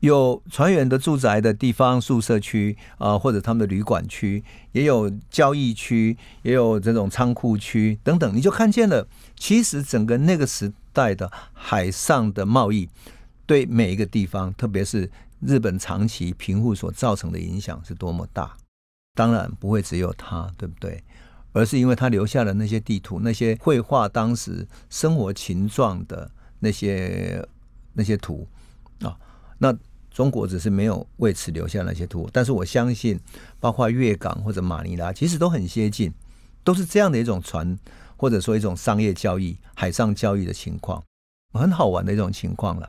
[0.00, 9.08] 有船员的住宅的地方、宿舍区啊，或者他们的旅馆区，也有交易区，也有这种仓库区等等，你就看见了。
[9.36, 12.88] 其实整个那个时代的海上的贸易，
[13.46, 18.56] 对每一个地方，特别是日本长期贫富所造成的影响是多么大。
[19.14, 21.02] 当然不会只有他，对不对？
[21.52, 26.28] 而是因为他留下了那些地图，那些绘画当时生活情状的
[26.64, 27.46] 那些
[27.92, 28.48] 那些图
[29.02, 29.14] 啊，
[29.58, 29.76] 那。
[30.14, 33.18] 中国只是没有为此留下那些图，但是我相信，
[33.58, 36.14] 包括粤港或者马尼拉，其实都很接近，
[36.62, 37.76] 都是这样的一种船，
[38.16, 41.02] 或者说一种商业交易、海上交易的情况，
[41.52, 42.88] 很好玩的一种情况了。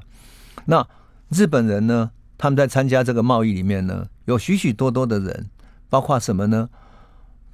[0.66, 0.88] 那
[1.30, 2.12] 日本人呢？
[2.38, 5.50] 他们在参加这个贸易里面呢，有许许多多的人，
[5.90, 6.70] 包括什么呢？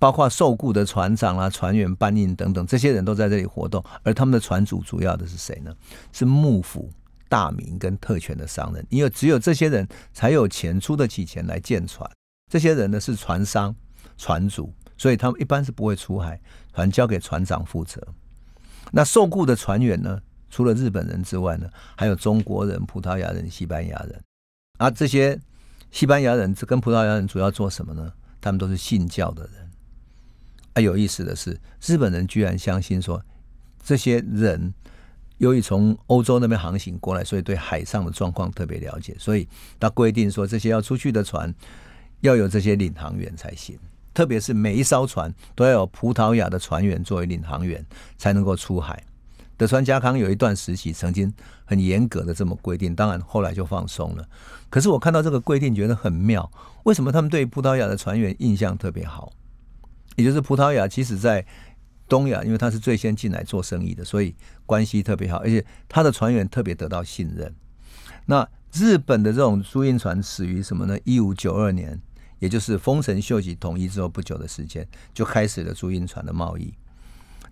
[0.02, 3.86] 包括受雇的船长啊、船员、搬运等等，这些人都在这里活动。
[4.02, 5.72] 而他们的船主主要的是谁呢？
[6.12, 6.90] 是幕府。
[7.30, 12.06] 大名跟特权的商人，因为只有这些人才有钱出得起钱来建船。
[12.52, 13.74] 这些人呢是船商、
[14.18, 16.38] 船主，所以他们一般是不会出海，
[16.74, 18.06] 船交给船长负责。
[18.92, 24.22] 那受雇的船员呢，除了日本人之外呢，还有中国人、葡萄牙人、西班牙人。
[24.78, 25.40] 而这些
[25.90, 28.12] 西班牙人跟葡萄牙人主要做什么呢？
[28.42, 29.61] 他们都是信教的人。
[30.74, 33.24] 啊，有意思的是，日本人居然相信说，
[33.84, 34.74] 这些人。
[35.38, 39.48] 由于从欧洲那边航行过来，所以对海上的状况特别了解，所以
[39.80, 41.52] 他规定说，这些要出去的船
[42.20, 43.76] 要有这些领航员才行。
[44.14, 47.84] 特别是每一艘船都要有葡萄牙的船员作为领航员，
[48.20, 49.04] 才能够出海。
[49.58, 51.34] 德川家康有一段时期曾经
[51.66, 54.24] 很严格的这么规定，当然后来就放松了。
[54.70, 56.48] 可是我看到这个规定觉得很妙，
[56.84, 59.34] 为什么他们对葡萄牙的船员印象特别好？
[60.16, 61.46] 也就是葡萄牙其实在。
[62.08, 67.56] 东亚，因为他是最先进来做生意的，所以关系特别好，而且他的船员特别得到信任。
[68.26, 71.00] 那日本的这种租运船始于什么呢？
[71.06, 71.98] 一五九二年，
[72.40, 76.74] 也就是丰臣秀吉统一之后不久的时间，就开始了租运船的贸易。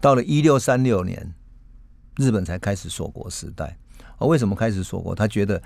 [0.02, 1.34] 到了一六三六年，
[2.18, 3.78] 日本才开始锁国时代。
[4.18, 5.16] 啊，为什么开始锁国？
[5.16, 5.64] 他觉得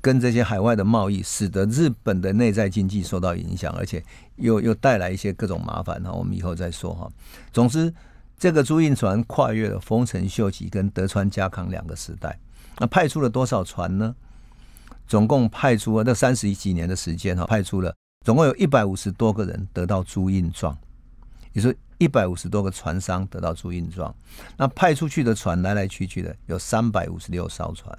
[0.00, 4.04] 跟这些海外的贸易，使得日本的内在经济受到影响，而且
[4.36, 6.02] 又又带来一些各种麻烦。
[6.02, 7.10] 哈，我们以后再说哈。
[7.52, 7.92] 总之。
[8.40, 12.38] 这个租运船跨越了丰臣秀吉跟德川家康两个时代，
[12.78, 14.14] 那派出了多少船呢？
[15.08, 17.92] 总共派出了这三十几年的时间哈，派出了
[18.24, 20.78] 总共有一百五十多个人得到租运状，
[21.52, 24.14] 也说一百五十多个船商得到租运状。
[24.56, 27.98] 那派出去的船来来去去的有三百五十六艘船，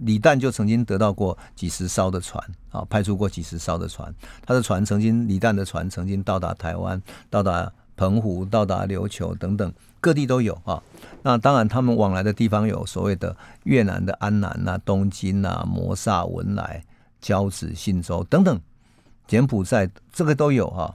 [0.00, 4.12] 李旦就曾经得到过几十艘的船啊，派出过几十艘的船。
[4.44, 10.82] 他的船曾经，李旦的船曾经到达台湾，到达澎湖，到达琉球等等各地都有啊。
[11.22, 16.84] 那当然，他们往来的地方有所谓的越南的安南呐、东京呐、摩萨、文莱、
[17.20, 18.60] 交趾、信州等等，
[19.28, 20.92] 柬埔寨这个都有哈。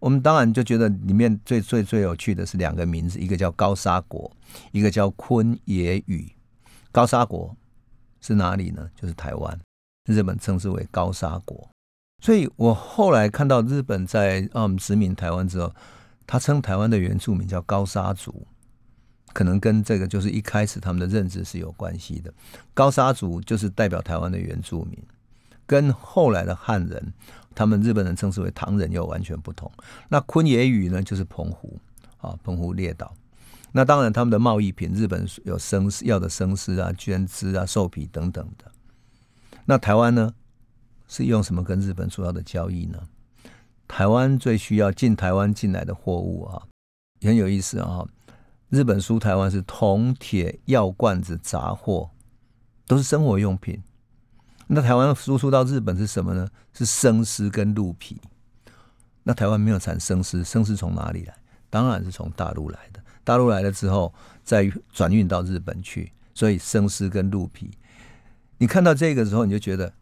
[0.00, 4.30] 我们当然就觉得里面最最最有趣的是两个名字，一个叫高沙国，
[4.72, 6.32] 一个叫昆野语。
[6.90, 7.54] 高沙国。
[8.20, 8.88] 是哪里呢？
[8.94, 9.58] 就是台湾，
[10.06, 11.68] 日本称之为高沙国。
[12.22, 15.74] 所以我后来看到日本在嗯殖民台湾之后，
[16.26, 18.46] 他称台湾的原住民叫高沙族，
[19.32, 22.32] 可能跟这个就是一开始他们的认知是有关系的。
[22.74, 25.02] 高沙族就是代表台湾的原住民，
[25.66, 27.12] 跟后来的汉人，
[27.54, 29.72] 他们日本人称之为唐人又完全不同。
[30.08, 31.78] 那昆野语呢，就是澎湖
[32.18, 33.14] 啊，澎湖列岛。
[33.72, 38.70] 那当然，他们的贸易品，日本有生要的生丝啊、绢织啊、兽皮等等的。
[39.64, 40.34] 那台湾呢，
[41.06, 42.98] 是用什么跟日本主要的交易呢？
[43.86, 46.62] 台湾最需要进台湾进来的货物啊，
[47.22, 48.04] 很有意思啊。
[48.68, 52.10] 日本输台湾是铜、铁、药罐子、杂货，
[52.86, 53.82] 都是生活用品。
[54.68, 56.48] 那台湾输出到日本是什么呢？
[56.72, 58.20] 是生丝跟鹿皮。
[59.24, 61.36] 那台湾没有产生丝，生丝从哪里来？
[61.68, 62.99] 当然是从大陆来的。
[63.24, 67.70] 大陆来了之后，再转运到日本去，所以生丝跟鹿皮。
[68.58, 69.92] 你看到这个时候，你就觉得，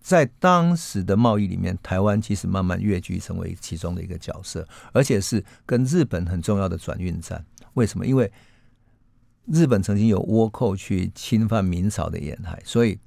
[0.00, 7.44] 在当时的贸易里面，台湾其实慢慢跃居成为其中的一个角色，而且是跟日本很重要的转运站。
[7.74, 8.06] 为什么？
[8.06, 8.30] 因为
[9.46, 12.98] 日本曾经有倭寇去侵犯明朝的沿海，所以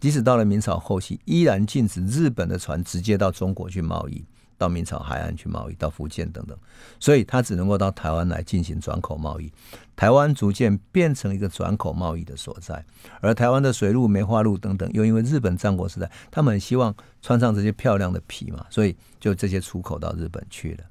[0.00, 4.24] 即使到了明朝后期，依然禁止日本的船直接到中国去贸易。
[4.58, 6.56] 到明朝海岸去贸易，到福建等等，
[6.98, 9.52] 所以他只能够到台湾来进行转口贸易。
[9.94, 12.84] 台湾逐渐变成一个转口贸易的所在，
[13.20, 20.84] 而台湾的水路、梅花鹿等等，又因为日本战国时代，他们很希望穿上这些漂亮的皮嘛，所以就这些出口到日本去了。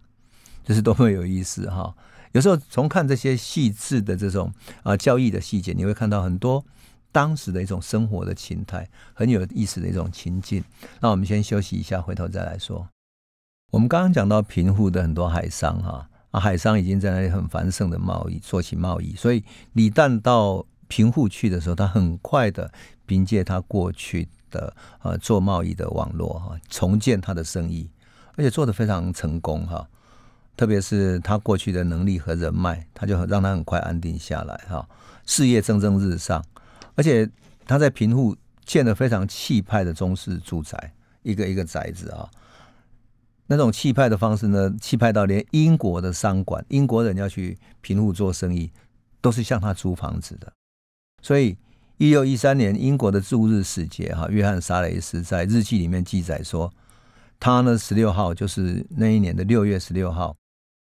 [0.64, 1.96] 这是多么有意思哈！
[2.32, 4.52] 有时候从看这些细致的这种
[4.82, 6.66] 啊交易的细节，你会看到很多
[7.12, 10.64] 当时的一种生活的情态，很有意思的一种情境。
[11.00, 12.88] 那我们先休息一下，回头再来说。
[13.72, 22.72] 我们刚刚讲到平户的很多海商哈啊，海商已经在那里很繁盛的贸易做起贸易，所以李旦到平户去的时候，他很快的
[23.06, 27.90] 凭借他过去的呃做贸易的网络哈，重建他的生意，
[28.38, 29.86] 而且做的非常成功哈。
[30.56, 34.88] 特别是他过去的能力和人脉，他就让他很快安定下来哈，
[35.26, 36.42] 事业蒸蒸日上，
[36.96, 37.30] 而且
[37.66, 42.30] 他在平户建了非常气派的中式住宅，一个一个宅子啊。
[43.48, 44.74] 那种气派的方式呢？
[44.82, 48.72] 气派到连英国的商馆、英国人要去平户做生意，
[49.22, 50.52] 都是向他租房子的。
[51.22, 51.56] 所以，
[51.98, 56.74] 一六一三年，英国的驻日使节哈约翰·沙雷斯在日记里面记载说，
[57.40, 60.36] 他呢十六号就是那一年的六月十六号，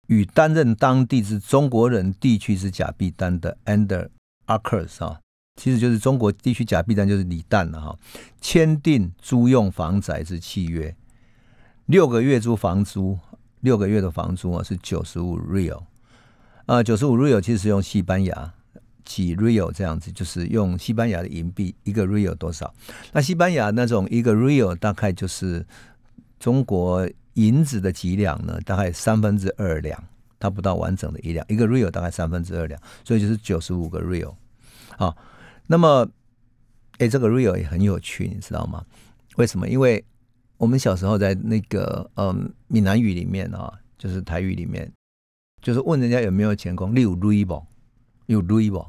[0.08, 4.08] 与担任当地之中国人地区之假币单的 Ander
[4.46, 5.20] Arkers 啊，
[5.60, 7.98] 其实就是中国地区假币单就是李旦了哈，
[8.40, 10.96] 签订租用房宅之契约。
[11.88, 13.18] 六个月租房租，
[13.60, 15.82] 六个月的房租啊是九十五 real，
[16.66, 18.52] 啊九十五 real 其实是用西班牙
[19.06, 22.74] 几 real 这样子，就是用西班牙的银币一个 real 多少？
[23.10, 25.66] 那西班牙那种一个 real 大概就是
[26.38, 28.60] 中国银子的几两呢？
[28.66, 29.98] 大概三分之二两，
[30.38, 34.34] 它不到完整的一两，一个 real 大概三分之二两，所以就是九十五个 real。
[34.98, 35.16] 好，
[35.66, 36.06] 那么
[36.98, 38.84] 哎，这个 real 也很有趣，你知道吗？
[39.36, 39.66] 为什么？
[39.66, 40.04] 因为
[40.58, 44.92] 我们小时候在那个嗯闽南语里面啊，就是台语里面，
[45.62, 47.64] 就是问人家有没有钱工，你有 r 不？
[48.26, 48.86] 有 r 不？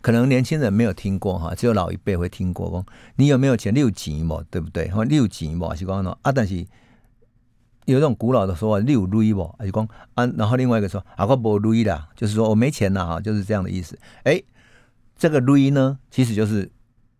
[0.00, 2.68] 可能年轻人没有听过哈，只有老一辈会听过。
[2.68, 3.72] 讲你有没有钱？
[3.72, 4.42] 六钱不？
[4.50, 4.88] 对不对？
[4.88, 5.72] 哈，六钱不？
[5.76, 6.66] 是讲呢啊，但是
[7.84, 9.54] 有一种古老的说法，六 r 不？
[9.56, 10.26] 还是讲啊？
[10.36, 13.96] 然后另外一个说啊，我不 r 啦，就是说我没钱了哈，就是这样的意思。
[14.24, 14.42] 哎，
[15.16, 16.68] 这个 r 呢，其实就是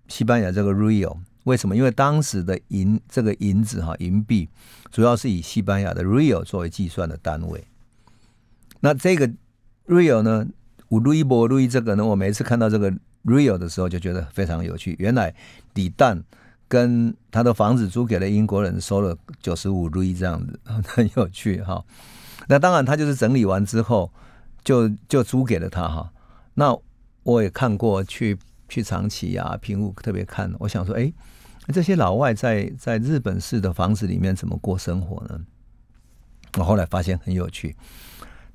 [0.09, 1.19] 西班牙这个 real。
[1.45, 1.75] 为什么？
[1.75, 4.49] 因为当时的银这个银子哈，银币
[4.91, 7.65] 主要是以西班牙的 real 作为计算的单位。
[8.81, 9.29] 那这个
[9.87, 10.47] real 呢，
[10.89, 12.93] 五路易波路易这个呢，我每次看到这个
[13.25, 14.95] real 的时候，就觉得非常有趣。
[14.99, 15.35] 原来
[15.75, 16.23] 李旦
[16.69, 21.85] 跟他的房子租给了英国人，收了九十五路易这样子， 很有趣哈。
[22.49, 24.13] 那当然，他就是整理完之后，
[24.63, 26.13] 就就租给了他哈。
[26.55, 26.77] 那
[27.25, 28.39] 我也看过去。
[28.69, 31.13] 去长崎啊，平户特别看，我想说，哎，
[31.69, 35.41] 这些老外在在日本式的房子里面怎么过生活呢？
[36.59, 37.77] 我后来发现很有趣，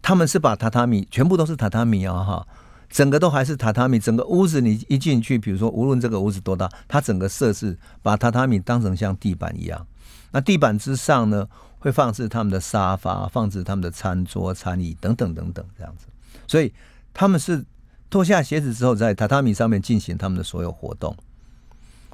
[0.01, 2.47] 他们是把榻榻米全部都是榻榻米啊，哈，
[2.89, 9.87] 整个都还是榻榻米，整个屋子你一进去，比如说无论这个屋子多大，它整个设置把榻榻米当成像地板一样。
[10.31, 11.47] 那地板之上呢，
[11.79, 16.05] 会放置他们的沙发，放置他们的餐桌、餐椅等等等等这样子。
[16.45, 16.73] 所以
[17.13, 17.65] 他们是
[18.09, 21.15] 脱下鞋子之后，在榻榻米上面进行他们的所有活动。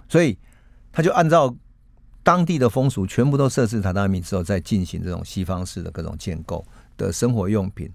[0.07, 0.37] 所以
[0.93, 1.53] 他就按照
[2.23, 6.65] 当地的风俗，全部都设置榻榻米之后，再进行这种西方式的各种建构
[6.95, 7.91] 的生活用品。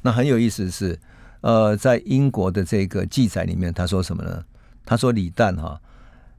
[0.00, 0.98] 那很有意思是。
[1.40, 4.44] 呃，在英国的这个记载里面，他说什么呢？
[4.84, 5.80] 他说李旦哈，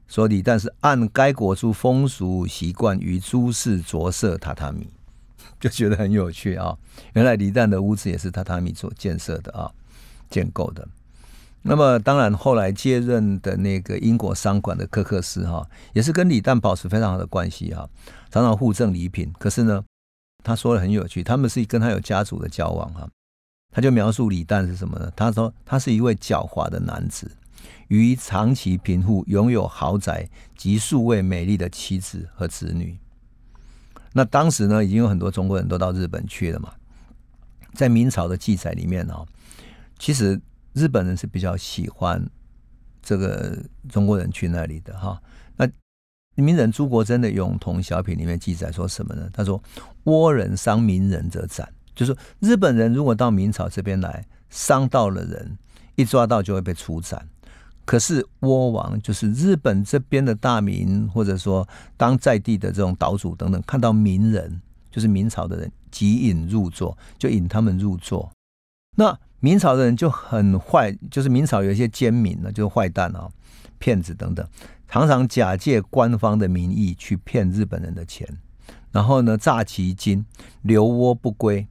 [0.06, 4.90] 说李旦是按该国之风俗习惯与诸事着色榻榻米，
[5.58, 6.76] 就觉得很有趣啊。
[7.14, 9.72] 原来李旦的屋子也是榻榻米所建设的啊，
[10.28, 10.86] 建构的。
[11.62, 17.88] 那么当然，后来接任的那个英国商馆的科克斯哈，也是跟李旦保持非常好的关系哈，
[18.30, 19.30] 常常互赠礼品。
[19.38, 19.84] 可是呢，
[20.42, 23.08] 他说的很有趣，他们是跟他有家族的交往哈。
[23.72, 25.12] 他就描述李旦是什么呢？
[25.14, 27.30] 他说他是一位狡猾的男子，
[27.88, 32.98] 于长期贫富，拥有豪宅及数位美丽的妻子和子女。
[34.12, 36.72] 那当时呢，已经有很多中国人都到日本去了嘛。
[37.74, 39.24] 在明朝的记载里面哦，
[40.00, 40.40] 其实
[40.72, 42.24] 日本人是比较喜欢
[43.02, 43.58] 这个
[43.88, 45.20] 中国人去那里的哈。
[45.56, 45.68] 那
[46.42, 49.28] 名人朱国珍的《永同小品》里面记载说什么呢？
[49.32, 49.62] 他说
[50.04, 55.58] ：“倭人伤名人者斩。”就是日本人如果到明朝这边来，伤到了人，
[55.96, 57.28] 一抓到就会被处斩。
[57.84, 68.30] 可是倭王就是日本这边的大名，或者说当在地的这种岛主等等，看到名人，就是明朝的人，即引入座，就引他们入座。
[68.96, 73.28] 那明朝的人就很坏，就是明朝有一些奸民呢，就是坏蛋啊、
[73.78, 74.46] 骗子等等，
[74.86, 78.28] 常常假借官方的名义去骗日本人的钱，
[78.92, 80.24] 然后呢诈其金，
[80.62, 81.66] 留窝不归。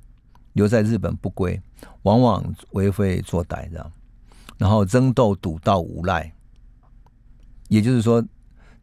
[0.53, 1.61] 留在日本不归，
[2.01, 3.91] 往往为非作歹这样，
[4.57, 6.33] 然后争斗赌到无赖。
[7.69, 8.21] 也就是说，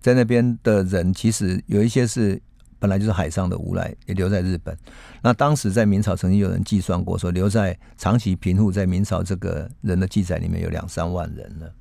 [0.01, 2.41] 在那边的人其实有一些是
[2.79, 4.77] 本来就是海上的无赖，也留在日本。
[5.23, 11.73] 那当时在明朝曾经有人计算过，说留在长期贫户在明朝这个人的记载里面有两三万人了。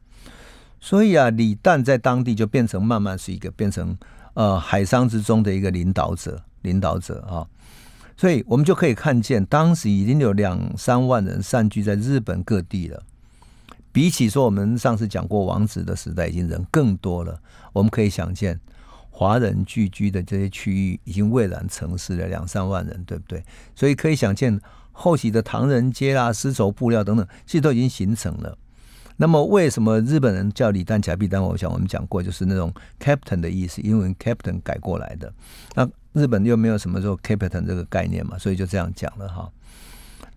[0.79, 3.97] 所以啊，李旦在当地就变成慢慢是一个变成
[4.35, 7.47] 呃海商之中的一个领导者，领导者啊。
[8.17, 13.03] 所以我们就可以看见，当时已经有两三万人散居在日本各地了。
[13.91, 17.39] 比起说我们上次讲过王子的时代，已经人更多了。
[17.73, 18.59] 我们可以想见，
[19.17, 23.41] 华人聚居的这些区域已经蔚然成市了两三万人，对不对？
[23.73, 24.59] 所以可以想见，
[24.91, 28.57] 后期的唐人街啦、丝绸布料等等，其实都已经形成了。
[29.15, 31.41] 那么，为什么日本人叫李旦假币丹？
[31.41, 35.33] 我想我们讲过，就是那种 captain 的意思，英文 captain 改过来的。
[35.75, 39.49] 那日本又没有什么说 captain 这个概念嘛，所以就这样讲了哈。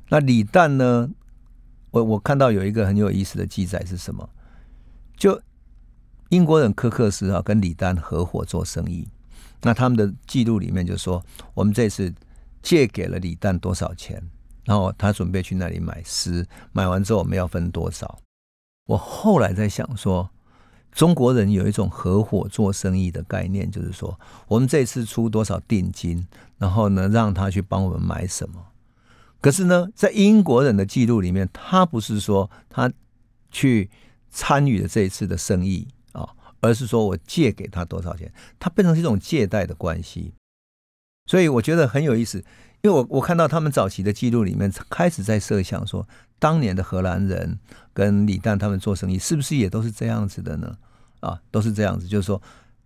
[0.09, 1.11] 那李旦呢？
[1.91, 4.29] 我我看到有一个很有意思的记载是什么？
[5.17, 5.41] 就
[6.29, 9.09] 英国人科克斯啊，跟李丹合伙做生意。
[9.63, 11.25] 那他们的记录里面就说，
[11.55, 12.15] 我们这次
[12.63, 14.23] 借给了李丹多少钱，
[14.65, 18.19] 然后他准备去那里买诗，买完之后我们要分多少。
[18.87, 20.31] 我后来在想说，
[20.93, 26.27] 中国人有一种合伙做生意的概念，就是说，我们这次出多少定金，
[26.59, 28.67] 然后呢，让他去帮我们买什么。
[29.41, 32.93] 可是呢，在英国人的记录里面，他不是说他
[33.51, 33.91] 去
[34.31, 35.89] 参与了这一次的生意，
[36.61, 40.33] 而是说我借给他多少钱，他变成是一种借贷的关系。
[41.27, 42.39] 所以我觉得很有意思，
[42.83, 46.07] 因为我我看到他们早期的记录里面开始在设想说。
[46.41, 47.59] 当年的荷兰人
[47.93, 50.79] 跟李旦他们做生意，是不是也都是这样子的呢？
[51.19, 52.41] 啊，都是这样子，就是说，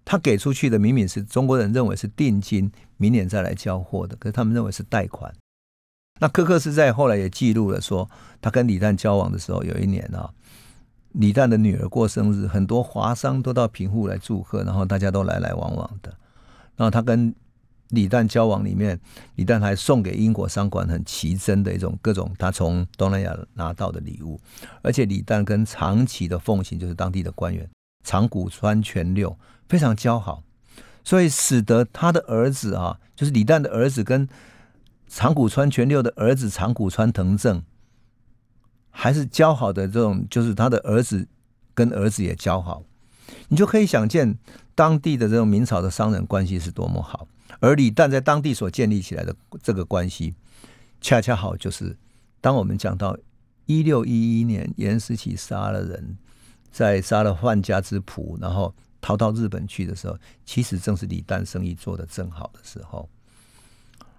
[0.06, 5.30] 他给出去的明明是中国人认为是定金，明年再来交货的，可是他们认为是贷款。
[6.18, 8.08] 那科克斯在后来也记录了说，
[8.40, 10.32] 他跟李旦交往的时候，有一年啊，
[11.12, 16.10] 李旦的女儿过生日，很多华商都到平户来祝贺，然后大家都来来往往的，
[16.76, 17.34] 然后他跟。
[17.88, 18.98] 李旦交往里面，
[19.34, 24.40] 李旦还送给英国商馆很奇珍的一种各种他从东南亚拿到的礼物，
[24.80, 27.68] 而且李旦跟长崎的奉行就是当地的官员
[28.02, 29.36] 长谷川全六
[29.68, 30.42] 非常交好，
[31.04, 34.26] 所以使得他的儿子啊，就是李旦的儿子跟
[35.06, 37.62] 长谷川全六的儿子长谷川藤正
[38.92, 41.26] 还是交好的这种，就是他的儿子
[41.74, 42.84] 跟儿子也交好，
[43.48, 44.38] 你就可以想见
[44.74, 47.26] 当地的这种明朝的商人关系是多么好。
[47.58, 50.34] 而李旦在当地所建立起来的这个关系，
[51.00, 51.96] 恰恰好就是
[52.40, 53.16] 当我们讲到
[53.66, 56.16] 一六一一年严思齐杀了人，
[56.70, 63.08] 在杀了范家之仆，然后逃到日本去的时候，其实正是李旦生意做的正好的时候。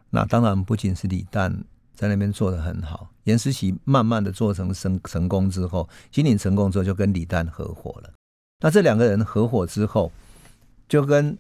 [0.10, 1.64] 那当然不仅是李旦
[1.94, 3.10] 在那边做的很好。
[3.24, 8.14] 严思琪慢慢的做成成成功之后，金鼎成功之后，就跟李旦合伙了。
[8.60, 10.12] 那这两个人合伙之后，
[10.88, 11.38] 就跟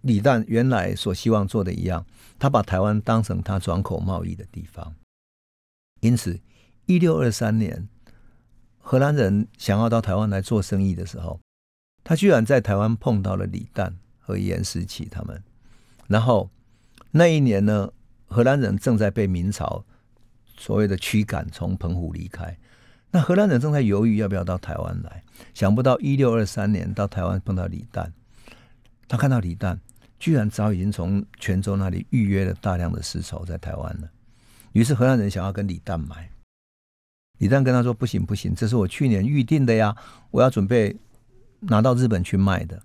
[0.00, 2.04] 李旦原来所希望做的一样，
[2.38, 4.94] 他把台湾当成他转口贸易的地方。
[6.00, 6.40] 因此，
[6.86, 7.88] 一六二三年，
[8.78, 11.38] 荷兰人想要到台湾来做生意的时候，
[12.02, 15.40] 他居然在台湾碰到了李旦和严思琪他们。
[16.08, 16.50] 然后
[17.12, 17.92] 那一年呢，
[18.32, 19.84] 荷兰人正在被明朝
[20.56, 22.56] 所谓的驱赶，从澎湖离开。
[23.10, 25.22] 那荷兰人正在犹豫要不要到台湾来。
[25.52, 28.10] 想不到一六二三年到台湾碰到李旦，
[29.06, 29.78] 他看到李旦
[30.18, 34.08] 居然早已经从泉州那里预约了大量的丝绸在台湾了。
[34.72, 36.30] 于是荷兰人想要跟李旦买，
[37.38, 39.94] 李旦跟他说：“不行不行，这是我去年预定的呀，
[40.30, 40.96] 我要准备
[41.60, 42.80] 拿到日本去卖的。”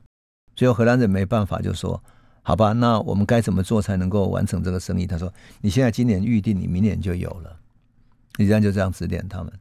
[0.56, 2.04] 最后荷兰人没办法，就说
[2.48, 7.60] ：“好吧，那我们该怎么做才能够完成这个生意？”他说：“你现在今年预定，你明年就有了。”
[8.40, 9.52] 李旦就这样指点他们。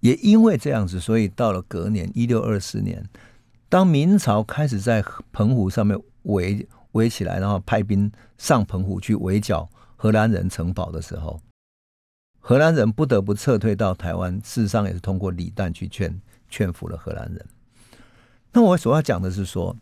[0.00, 3.08] 也因为这样子，所以到了隔年一六二四年，
[3.68, 11.40] 当明朝开始在澎湖上面围围起来，然后派兵上澎湖去围剿荷兰人城堡的时候，
[12.40, 14.36] 荷兰人不得不撤退到台湾。
[14.40, 17.46] 事实上也是通过李旦去劝劝服了荷兰人。
[18.52, 19.76] 那我所要讲的是说，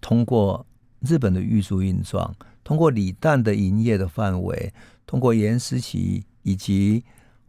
[0.00, 0.64] 通过
[1.06, 2.34] 日本的玉树印状，
[2.64, 4.72] 通过李旦的营业的范围，
[5.06, 7.04] 通过严思琪以及。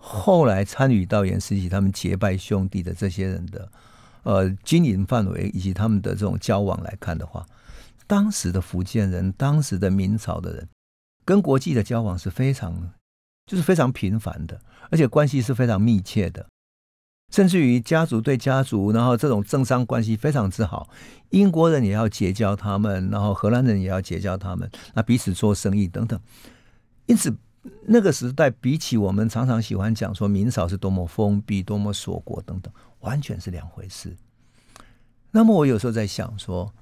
[0.06, 3.72] 后来参与到严思琪他们结拜兄弟的这些人的
[4.24, 7.46] 呃经营范围以及他们的这种交往来看的话，
[8.06, 10.68] 当时的福建人，当时的明朝的人，
[11.24, 12.92] 跟国际的交往是非常
[13.46, 14.60] 就是非常频繁的，
[14.92, 16.46] 而且关系是非常密切的，
[17.34, 20.88] 甚至于家族对家族，然后这种政商关系非常之好，
[21.32, 26.20] 英国人也要结交他们，然后荷兰人也要结交他们，那彼此做生意等等，
[27.08, 27.36] 因此。
[27.86, 32.70] 那个时代比起我们常常喜欢讲说明朝是多么封闭、多么锁国等等，
[33.00, 34.14] 完全是两回事。
[35.32, 36.74] 那么我有时候在想说，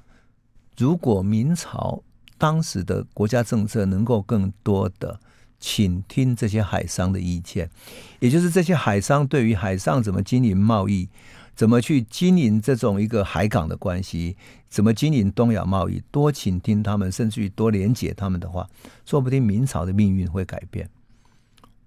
[0.75, 2.01] 如果明朝
[2.39, 5.19] 当时的国家政策能够更多的
[5.61, 7.69] 倾听这些海商的意见，
[8.19, 11.07] 也就是这些海商对于海上怎么经营贸易。
[11.53, 14.35] 怎么去经营这种一个海港的关系？
[14.67, 16.01] 怎么经营东亚贸易？
[16.09, 18.67] 多倾听他们，甚至于多连解他们的话，
[19.05, 20.89] 说不定明朝的命运会改变。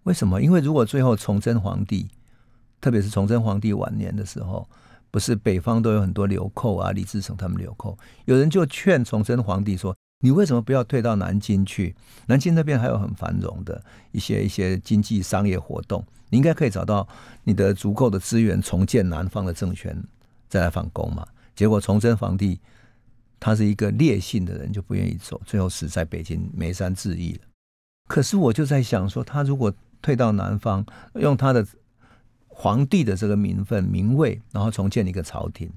[0.04, 0.40] 为什么？
[0.40, 2.08] 因为如果最后崇祯皇帝，
[2.80, 4.68] 特别是崇祯皇帝晚年的时候，
[5.10, 9.96] 不是北方都有很多流寇啊，李自成他们流寇，有人就劝崇祯皇帝说。
[10.24, 11.94] 你为什么不要退到南京去？
[12.28, 17.06] 南京那边还有很繁荣的一些一些经济商业活动，你应该可以找到
[17.42, 20.02] 你的足够的资源，重建南方的政权，
[20.48, 21.28] 再来反攻嘛。
[21.54, 22.58] 结果崇祯皇帝
[23.38, 27.40] 他是一个烈性的人，就不愿意走，最后死在北京眉山自缢了。
[28.08, 29.70] 可是我就在想说，他如果
[30.00, 31.66] 退到南方，用他的
[32.48, 35.70] 皇帝的这个名分名位，然后重建一个朝廷，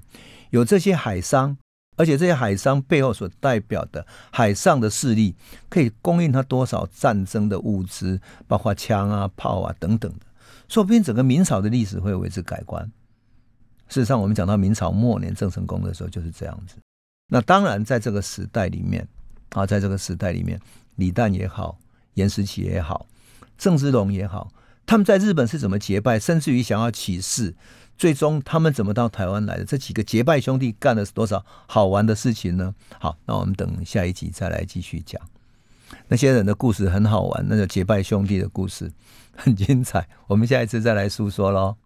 [0.48, 1.58] 有这些海商。
[1.98, 5.34] 而且这些海商背后所代表的海上的势力，
[5.68, 10.20] 可以供应他多少战争的物资，包括枪啊、炮啊等等的，
[10.68, 12.90] 说不定整个明朝的历史会为之改观。
[13.88, 16.76] 事实上，我们讲到明朝末年郑成功的时候就是这样子。
[17.30, 19.06] 那当然，在这个时代里面
[19.50, 20.60] 啊，在这个时代里面，
[20.94, 21.78] 李旦也好，
[22.14, 23.06] 严思琪也好，
[23.58, 24.52] 郑芝龙也好，
[24.86, 27.54] 他们在日本是怎么结拜，甚至于想要起事。
[27.98, 29.64] 最终他们怎么到台湾来的？
[29.64, 32.74] 这几个结拜兄弟干了多少好玩的事情呢？
[33.00, 35.20] 好，那我们等下一集再来继续讲。
[36.06, 38.92] 那些人的故事很好玩，那个结拜兄弟的故事
[39.34, 40.08] 很精彩。
[40.28, 41.76] 我们下一次再来诉说喽。